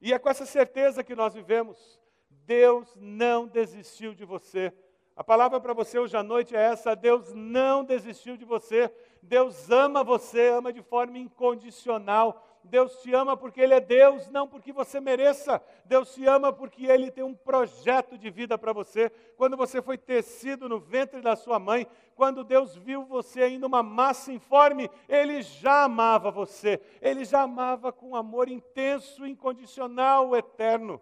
[0.00, 2.00] E é com essa certeza que nós vivemos.
[2.46, 4.72] Deus não desistiu de você.
[5.14, 8.90] A palavra para você hoje à noite é essa: Deus não desistiu de você.
[9.22, 12.49] Deus ama você, ama de forma incondicional.
[12.64, 15.62] Deus te ama porque Ele é Deus, não porque você mereça.
[15.84, 19.10] Deus te ama porque Ele tem um projeto de vida para você.
[19.36, 23.82] Quando você foi tecido no ventre da sua mãe, quando Deus viu você ainda uma
[23.82, 26.80] massa informe, Ele já amava você.
[27.00, 31.00] Ele já amava com amor intenso, incondicional, eterno.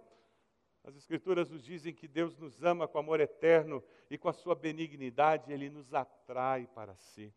[0.85, 4.55] As Escrituras nos dizem que Deus nos ama com amor eterno e com a sua
[4.55, 7.33] benignidade Ele nos atrai para si.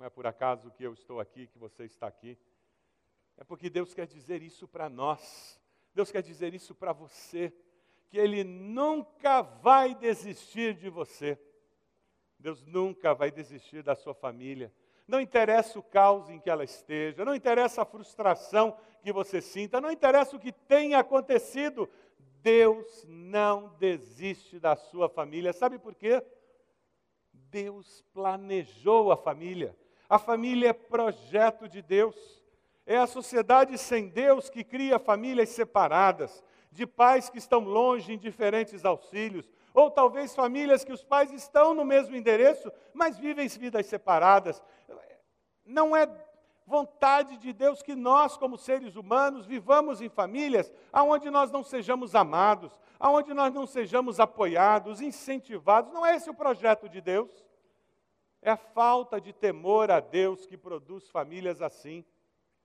[0.00, 2.38] Não é por acaso que eu estou aqui, que você está aqui.
[3.36, 5.60] É porque Deus quer dizer isso para nós.
[5.94, 7.52] Deus quer dizer isso para você.
[8.08, 11.38] Que Ele nunca vai desistir de você.
[12.38, 14.72] Deus nunca vai desistir da sua família.
[15.06, 19.82] Não interessa o caos em que ela esteja, não interessa a frustração que você sinta,
[19.82, 21.86] não interessa o que tenha acontecido,
[22.40, 25.52] Deus não desiste da sua família.
[25.52, 26.24] Sabe por quê?
[27.34, 29.76] Deus planejou a família.
[30.10, 32.16] A família é projeto de Deus.
[32.84, 36.42] É a sociedade sem Deus que cria famílias separadas,
[36.72, 41.72] de pais que estão longe em diferentes auxílios, ou talvez famílias que os pais estão
[41.74, 44.60] no mesmo endereço, mas vivem vidas separadas.
[45.64, 46.08] Não é
[46.66, 52.16] vontade de Deus que nós, como seres humanos, vivamos em famílias aonde nós não sejamos
[52.16, 55.92] amados, aonde nós não sejamos apoiados, incentivados.
[55.92, 57.30] Não é esse o projeto de Deus.
[58.42, 62.04] É a falta de temor a Deus que produz famílias assim,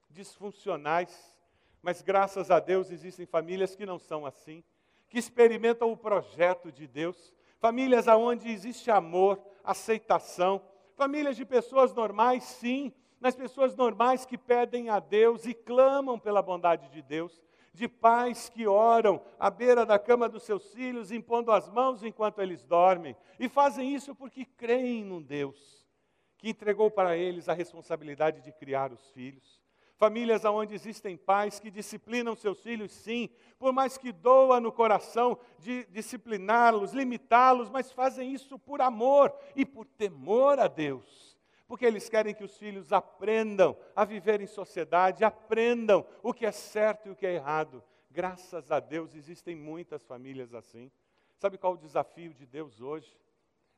[0.09, 1.35] disfuncionais.
[1.81, 4.63] Mas graças a Deus existem famílias que não são assim,
[5.07, 10.61] que experimentam o projeto de Deus, famílias onde existe amor, aceitação,
[10.95, 16.41] famílias de pessoas normais, sim, mas pessoas normais que pedem a Deus e clamam pela
[16.41, 17.43] bondade de Deus,
[17.75, 22.41] de pais que oram à beira da cama dos seus filhos, impondo as mãos enquanto
[22.41, 25.85] eles dormem, e fazem isso porque creem num Deus
[26.37, 29.61] que entregou para eles a responsabilidade de criar os filhos.
[29.97, 35.37] Famílias onde existem pais que disciplinam seus filhos, sim, por mais que doa no coração
[35.59, 41.34] de discipliná-los, limitá-los, mas fazem isso por amor e por temor a Deus
[41.67, 46.51] porque eles querem que os filhos aprendam a viver em sociedade, aprendam o que é
[46.51, 47.83] certo e o que é errado.
[48.11, 50.91] Graças a Deus existem muitas famílias assim.
[51.37, 53.17] Sabe qual o desafio de Deus hoje?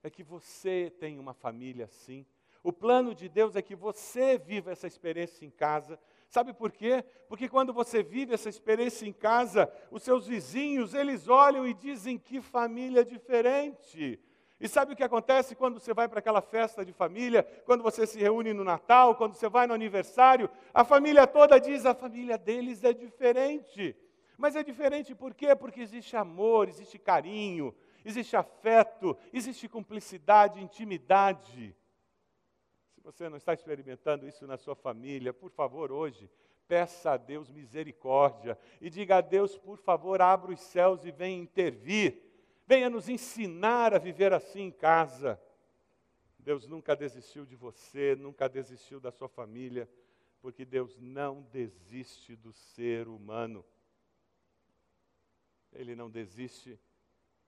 [0.03, 2.25] É que você tenha uma família assim.
[2.63, 5.99] O plano de Deus é que você viva essa experiência em casa.
[6.27, 7.03] Sabe por quê?
[7.27, 12.17] Porque quando você vive essa experiência em casa, os seus vizinhos, eles olham e dizem
[12.17, 14.19] que família diferente.
[14.59, 18.07] E sabe o que acontece quando você vai para aquela festa de família, quando você
[18.07, 20.49] se reúne no Natal, quando você vai no aniversário?
[20.73, 23.95] A família toda diz: a família deles é diferente.
[24.35, 25.55] Mas é diferente por quê?
[25.55, 31.75] Porque existe amor, existe carinho, existe afeto, existe cumplicidade, intimidade.
[32.93, 36.29] Se você não está experimentando isso na sua família, por favor, hoje,
[36.67, 41.41] peça a Deus misericórdia e diga a Deus, por favor, abra os céus e venha
[41.41, 42.26] intervir
[42.67, 45.41] venha nos ensinar a viver assim em casa.
[46.37, 49.89] Deus nunca desistiu de você, nunca desistiu da sua família,
[50.41, 53.65] porque Deus não desiste do ser humano.
[55.71, 56.79] Ele não desiste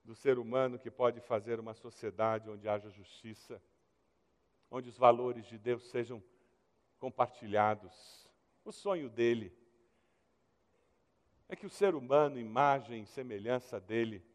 [0.04, 3.62] do ser humano que pode fazer uma sociedade onde haja justiça,
[4.72, 6.24] onde os valores de Deus sejam
[6.98, 8.30] compartilhados.
[8.64, 9.54] O sonho dele
[11.50, 14.29] é que o ser humano, imagem e semelhança dele,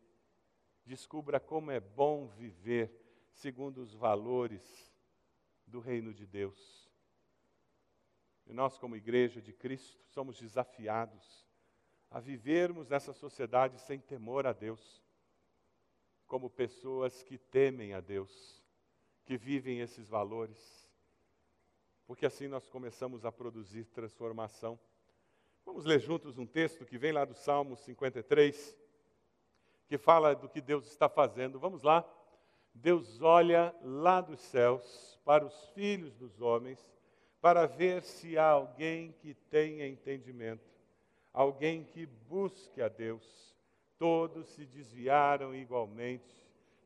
[0.84, 2.92] descubra como é bom viver
[3.32, 4.92] segundo os valores
[5.66, 6.90] do reino de Deus.
[8.46, 11.46] E nós, como igreja de Cristo, somos desafiados
[12.10, 15.02] a vivermos nessa sociedade sem temor a Deus,
[16.26, 18.62] como pessoas que temem a Deus,
[19.24, 20.88] que vivem esses valores,
[22.06, 24.78] porque assim nós começamos a produzir transformação.
[25.64, 28.76] Vamos ler juntos um texto que vem lá do Salmo 53
[29.94, 31.60] que fala do que Deus está fazendo.
[31.60, 32.04] Vamos lá.
[32.74, 36.84] Deus olha lá dos céus para os filhos dos homens,
[37.40, 40.68] para ver se há alguém que tenha entendimento,
[41.32, 43.54] alguém que busque a Deus.
[43.96, 46.28] Todos se desviaram igualmente,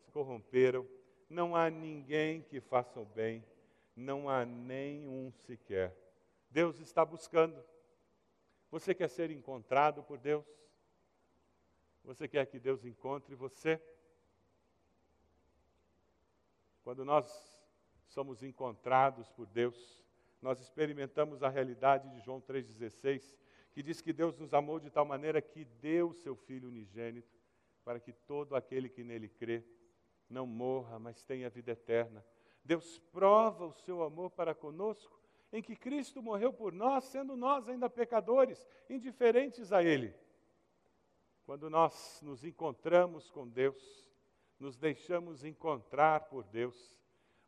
[0.04, 0.86] se corromperam.
[1.30, 3.42] Não há ninguém que faça o bem,
[3.96, 5.96] não há nenhum sequer.
[6.50, 7.58] Deus está buscando.
[8.70, 10.44] Você quer ser encontrado por Deus?
[12.08, 13.78] Você quer que Deus encontre você?
[16.82, 17.28] Quando nós
[18.06, 20.02] somos encontrados por Deus,
[20.40, 23.36] nós experimentamos a realidade de João 3,16,
[23.72, 27.38] que diz que Deus nos amou de tal maneira que deu seu Filho unigênito,
[27.84, 29.62] para que todo aquele que nele crê
[30.30, 32.24] não morra, mas tenha vida eterna.
[32.64, 35.20] Deus prova o seu amor para conosco,
[35.52, 40.14] em que Cristo morreu por nós, sendo nós ainda pecadores, indiferentes a Ele.
[41.48, 44.06] Quando nós nos encontramos com Deus,
[44.60, 46.94] nos deixamos encontrar por Deus,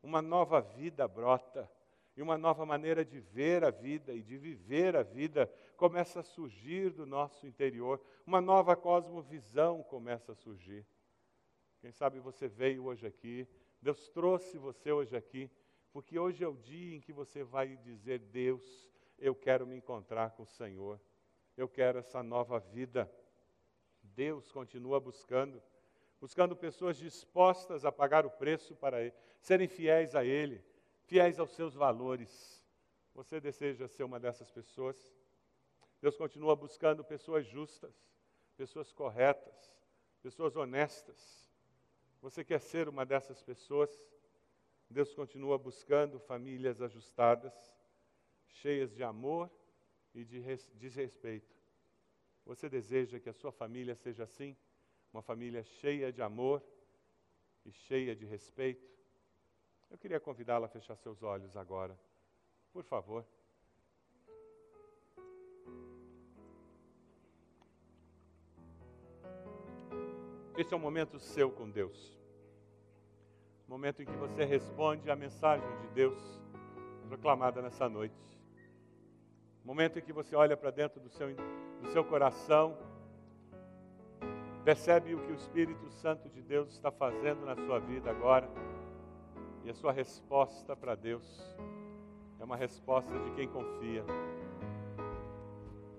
[0.03, 1.70] uma nova vida brota
[2.16, 6.22] e uma nova maneira de ver a vida e de viver a vida começa a
[6.22, 10.86] surgir do nosso interior, uma nova cosmovisão começa a surgir.
[11.78, 13.46] Quem sabe você veio hoje aqui,
[13.82, 15.51] Deus trouxe você hoje aqui,
[15.92, 20.30] porque hoje é o dia em que você vai dizer: Deus, eu quero me encontrar
[20.30, 20.98] com o Senhor,
[21.55, 23.12] eu quero essa nova vida.
[24.21, 25.62] Deus continua buscando,
[26.21, 30.62] buscando pessoas dispostas a pagar o preço para ele, serem fiéis a Ele,
[31.05, 32.62] fiéis aos seus valores.
[33.14, 35.16] Você deseja ser uma dessas pessoas?
[36.03, 37.95] Deus continua buscando pessoas justas,
[38.59, 39.75] pessoas corretas,
[40.21, 41.51] pessoas honestas.
[42.21, 43.91] Você quer ser uma dessas pessoas?
[44.91, 47.55] Deus continua buscando famílias ajustadas,
[48.49, 49.51] cheias de amor
[50.14, 50.43] e de
[50.75, 51.59] desrespeito.
[52.45, 54.57] Você deseja que a sua família seja assim?
[55.12, 56.62] Uma família cheia de amor
[57.64, 58.88] e cheia de respeito?
[59.91, 61.99] Eu queria convidá-la a fechar seus olhos agora.
[62.72, 63.26] Por favor.
[70.57, 72.18] Esse é um momento seu com Deus.
[73.66, 76.18] momento em que você responde à mensagem de Deus
[77.09, 78.14] proclamada nessa noite.
[79.64, 81.28] Momento em que você olha para dentro do seu,
[81.81, 82.76] do seu coração,
[84.64, 88.49] percebe o que o Espírito Santo de Deus está fazendo na sua vida agora,
[89.64, 91.24] e a sua resposta para Deus
[92.39, 94.05] é uma resposta de quem confia.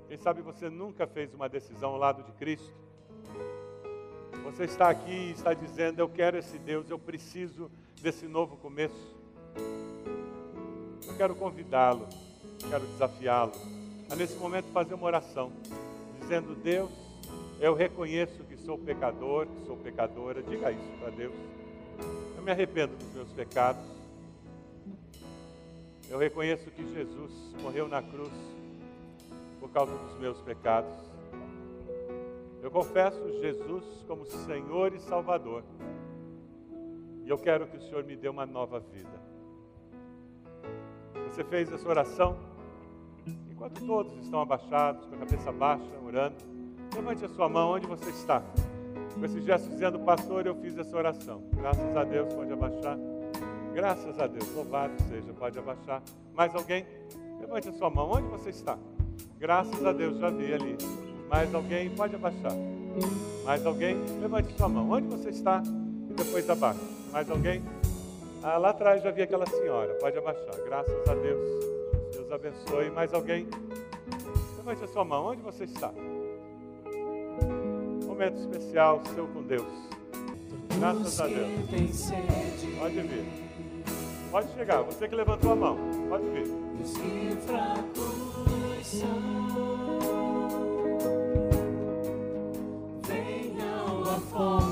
[0.08, 2.74] Quem sabe você nunca fez uma decisão ao lado de Cristo?
[4.44, 7.70] Você está aqui e está dizendo: Eu quero esse Deus, eu preciso
[8.02, 9.16] desse novo começo.
[11.08, 12.08] Eu quero convidá-lo,
[12.70, 13.81] quero desafiá-lo
[14.12, 15.52] a nesse momento fazer uma oração,
[16.20, 16.92] dizendo: Deus,
[17.62, 20.44] eu reconheço que sou pecador, que sou pecadora.
[20.44, 21.34] Diga isso para Deus.
[22.36, 23.82] Eu me arrependo dos meus pecados.
[26.10, 27.32] Eu reconheço que Jesus
[27.62, 28.34] morreu na cruz
[29.62, 30.92] por causa dos meus pecados.
[32.62, 35.64] Eu confesso Jesus como Senhor e Salvador.
[37.24, 39.22] E eu quero que o Senhor me dê uma nova vida.
[41.30, 42.52] Você fez essa oração?
[43.62, 46.36] Enquanto todos estão abaixados, com a cabeça baixa, orando,
[46.96, 48.42] levante a sua mão onde você está.
[49.14, 51.44] Com esse gesto dizendo, pastor, eu fiz essa oração.
[51.54, 52.98] Graças a Deus, pode abaixar.
[53.72, 56.02] Graças a Deus, louvado seja, pode abaixar.
[56.34, 56.88] Mais alguém?
[57.40, 58.80] Levante a sua mão, onde você está?
[59.38, 60.76] Graças a Deus, já vi ali.
[61.30, 61.92] Mais alguém?
[61.92, 62.54] Pode abaixar.
[63.46, 63.96] Mais alguém?
[64.20, 64.90] Levante sua mão.
[64.90, 65.62] Onde você está?
[66.10, 66.80] E depois abaixa.
[67.12, 67.62] Mais alguém?
[68.42, 69.94] Ah, lá atrás já vi aquela senhora.
[70.02, 70.56] Pode abaixar.
[70.66, 71.81] Graças a Deus.
[72.12, 72.90] Deus abençoe.
[72.90, 73.48] Mais alguém?
[74.58, 75.26] Levante a sua mão.
[75.26, 75.92] Onde você está?
[78.06, 79.68] Momento especial seu com Deus.
[80.78, 81.50] Graças a Deus.
[82.80, 83.26] Pode vir.
[84.32, 84.82] Pode chegar.
[84.84, 85.78] Você que levantou a mão.
[86.10, 86.48] Pode vir.
[93.08, 94.71] Venham à fonte,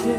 [0.00, 0.16] Mais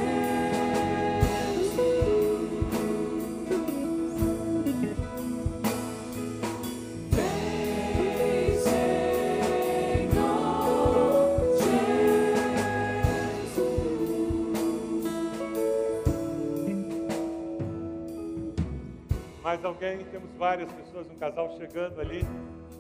[19.66, 19.98] alguém?
[20.12, 22.24] Temos várias pessoas, um casal chegando ali.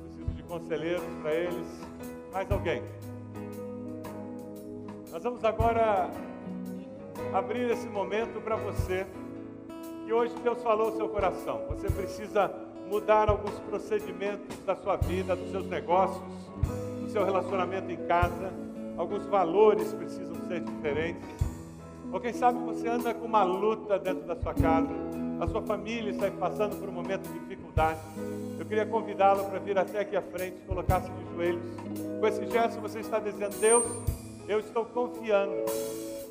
[0.03, 1.65] Preciso de conselheiros para eles.
[2.31, 2.83] Mais alguém?
[5.11, 6.11] Nós vamos agora
[7.33, 9.05] abrir esse momento para você.
[10.05, 11.61] Que hoje Deus falou ao seu coração.
[11.69, 12.51] Você precisa
[12.89, 16.21] mudar alguns procedimentos da sua vida, dos seus negócios,
[17.01, 18.51] do seu relacionamento em casa.
[18.97, 21.23] Alguns valores precisam ser diferentes.
[22.11, 24.89] Ou quem sabe você anda com uma luta dentro da sua casa,
[25.39, 27.99] a sua família está passando por um momento de dificuldade.
[28.59, 31.63] Eu queria convidá-lo para vir até aqui à frente, colocar-se de joelhos.
[32.19, 33.85] Com esse gesto você está dizendo: Deus,
[34.49, 35.53] eu estou confiando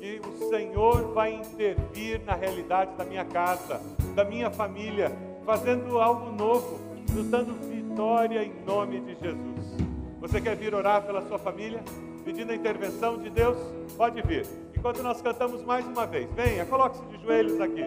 [0.01, 3.79] que o Senhor vai intervir na realidade da minha casa,
[4.15, 5.11] da minha família,
[5.45, 6.79] fazendo algo novo,
[7.13, 9.77] nos dando vitória em nome de Jesus.
[10.19, 11.83] Você quer vir orar pela sua família?
[12.25, 13.55] Pedindo a intervenção de Deus?
[13.95, 14.47] Pode vir.
[14.75, 17.83] Enquanto nós cantamos mais uma vez, venha, coloque-se de joelhos aqui,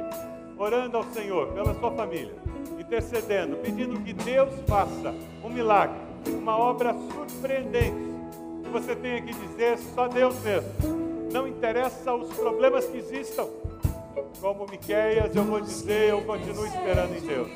[0.56, 2.34] orando ao Senhor pela sua família,
[2.78, 5.12] intercedendo, pedindo que Deus faça
[5.42, 5.98] um milagre,
[6.28, 8.14] uma obra surpreendente.
[8.70, 11.13] Você tenha que dizer só Deus mesmo.
[11.34, 13.48] Não interessa os problemas que existam.
[14.40, 17.48] Como Miqueias, eu vou dizer, eu continuo esperando em Deus.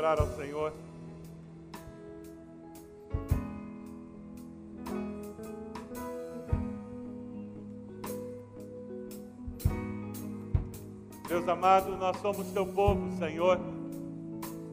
[0.00, 0.72] Orar ao Senhor.
[11.28, 13.60] Deus amado, nós somos teu povo, Senhor.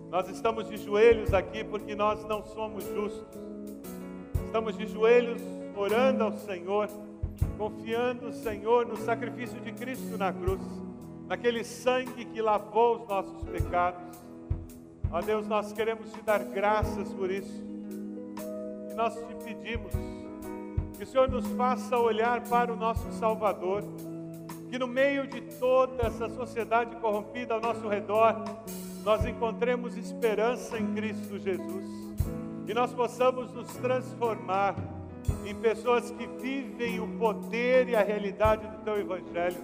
[0.09, 3.27] Nós estamos de joelhos aqui porque nós não somos justos.
[4.45, 5.41] Estamos de joelhos
[5.75, 6.87] orando ao Senhor,
[7.57, 10.61] confiando, Senhor, no sacrifício de Cristo na cruz,
[11.27, 14.26] naquele sangue que lavou os nossos pecados.
[15.11, 17.63] Ó Deus, nós queremos te dar graças por isso.
[18.91, 19.93] E nós te pedimos
[20.97, 23.83] que o Senhor nos faça olhar para o nosso Salvador
[24.69, 28.43] que no meio de toda essa sociedade corrompida ao nosso redor,
[29.03, 31.85] nós encontremos esperança em Cristo Jesus
[32.67, 34.75] e nós possamos nos transformar
[35.45, 39.63] em pessoas que vivem o poder e a realidade do Teu Evangelho,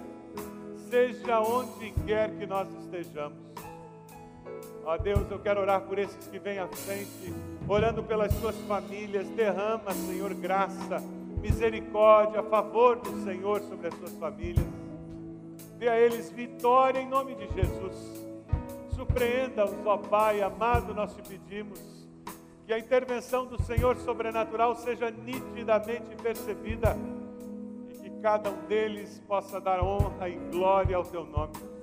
[0.88, 3.53] seja onde quer que nós estejamos.
[4.86, 7.32] Ó Deus, eu quero orar por esses que vêm à frente,
[7.66, 11.02] orando pelas suas famílias, derrama, Senhor, graça,
[11.40, 14.66] misericórdia, favor do Senhor sobre as suas famílias.
[15.78, 17.96] Dê a eles vitória em nome de Jesus.
[18.94, 21.80] Surpreenda-os, ó Pai amado, nós te pedimos.
[22.66, 26.94] Que a intervenção do Senhor sobrenatural seja nitidamente percebida
[27.90, 31.73] e que cada um deles possa dar honra e glória ao teu nome.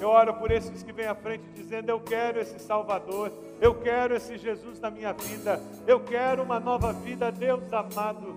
[0.00, 4.14] Eu oro por esses que vêm à frente dizendo: Eu quero esse Salvador, eu quero
[4.14, 8.36] esse Jesus na minha vida, eu quero uma nova vida, Deus amado.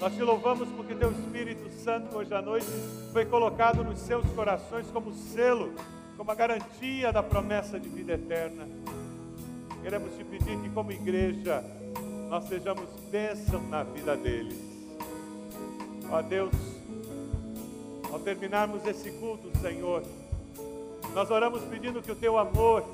[0.00, 2.66] Nós te louvamos porque teu Espírito Santo hoje à noite
[3.12, 5.72] foi colocado nos seus corações como selo,
[6.16, 8.66] como a garantia da promessa de vida eterna.
[9.82, 11.64] Queremos te pedir que, como igreja,
[12.28, 14.58] nós sejamos bênção na vida deles.
[16.10, 16.52] Ó Deus,
[18.12, 20.02] ao terminarmos esse culto, Senhor,
[21.14, 22.84] nós oramos pedindo que o teu amor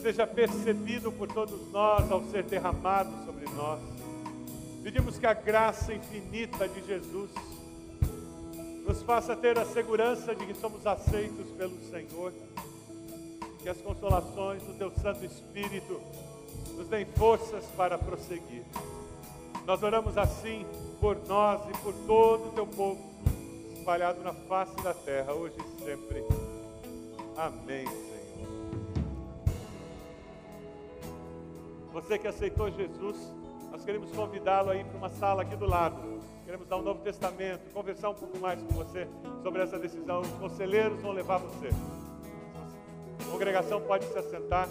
[0.00, 3.78] seja percebido por todos nós ao ser derramado sobre nós.
[4.82, 7.30] Pedimos que a graça infinita de Jesus
[8.86, 12.32] nos faça ter a segurança de que somos aceitos pelo Senhor.
[13.62, 16.00] Que as consolações do Teu Santo Espírito
[16.76, 18.64] nos deem forças para prosseguir.
[19.64, 20.66] Nós oramos assim
[21.00, 22.98] por nós e por todo o Teu povo,
[23.78, 26.41] espalhado na face da terra, hoje e sempre.
[27.36, 28.12] Amém, Senhor.
[31.92, 33.16] Você que aceitou Jesus,
[33.70, 36.20] nós queremos convidá-lo aí para uma sala aqui do lado.
[36.44, 39.08] Queremos dar um Novo Testamento, conversar um pouco mais com você
[39.42, 40.20] sobre essa decisão.
[40.20, 41.68] Os conselheiros vão levar você.
[43.20, 44.68] A congregação pode se assentar.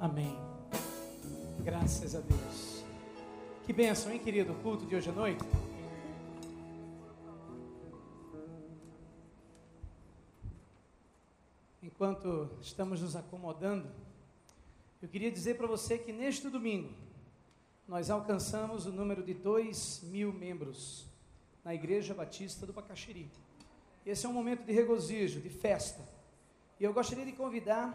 [0.00, 0.36] Amém.
[1.60, 2.84] Graças a Deus.
[3.66, 4.52] Que bênção, hein, querido?
[4.52, 5.44] O culto de hoje à noite.
[12.00, 13.86] Enquanto estamos nos acomodando,
[15.02, 16.94] eu queria dizer para você que neste domingo
[17.86, 21.04] nós alcançamos o número de 2 mil membros
[21.62, 23.30] na Igreja Batista do Bacaxiri.
[24.06, 26.02] Esse é um momento de regozijo, de festa.
[26.80, 27.92] E eu gostaria de convidar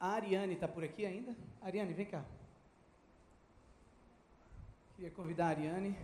[0.00, 1.36] a Ariane, está por aqui ainda?
[1.60, 2.24] Ariane, vem cá.
[4.96, 5.98] Queria convidar a Ariane.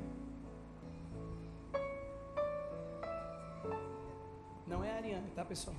[4.67, 5.77] Não é a Ariane, tá pessoal?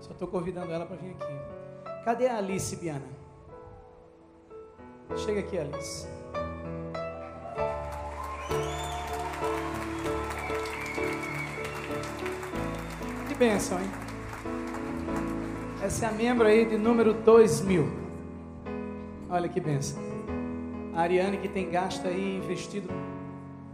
[0.00, 2.04] Só estou convidando ela para vir aqui.
[2.04, 3.06] Cadê a Alice Biana?
[5.16, 6.08] Chega aqui, Alice.
[13.28, 13.90] Que bênção, hein?
[15.82, 17.86] Essa é a membro aí de número 2000.
[19.28, 20.02] Olha que bênção.
[20.94, 22.88] A Ariane que tem gasto aí, investido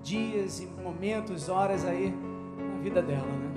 [0.03, 2.13] dias e momentos, horas aí
[2.59, 3.50] na vida dela, né?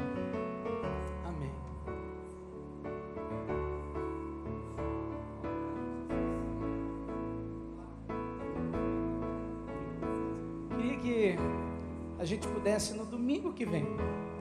[12.74, 13.86] Pudesse no domingo que vem,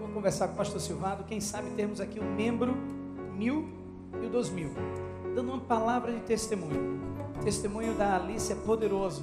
[0.00, 2.74] vou conversar com o pastor Silvado, quem sabe termos aqui um membro
[3.36, 3.68] mil
[4.22, 4.70] e o dois mil,
[5.34, 6.98] dando uma palavra de testemunho.
[7.38, 9.22] O testemunho da Alice é poderoso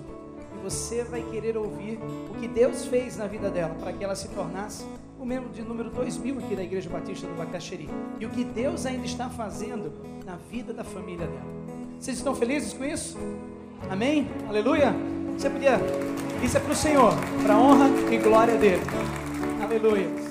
[0.55, 1.97] e você vai querer ouvir
[2.29, 4.85] o que Deus fez na vida dela para que ela se tornasse
[5.19, 7.89] o membro de número 2000 aqui da Igreja Batista do Bacaxeri
[8.19, 9.91] e o que Deus ainda está fazendo
[10.23, 11.49] na vida da família dela.
[11.99, 13.17] Vocês estão felizes com isso?
[13.89, 14.27] Amém?
[14.47, 14.93] Aleluia?
[15.35, 15.79] Você podia.
[16.43, 17.13] Isso é para o Senhor,
[17.43, 18.81] para a honra e glória dele.
[19.61, 20.28] Aleluia.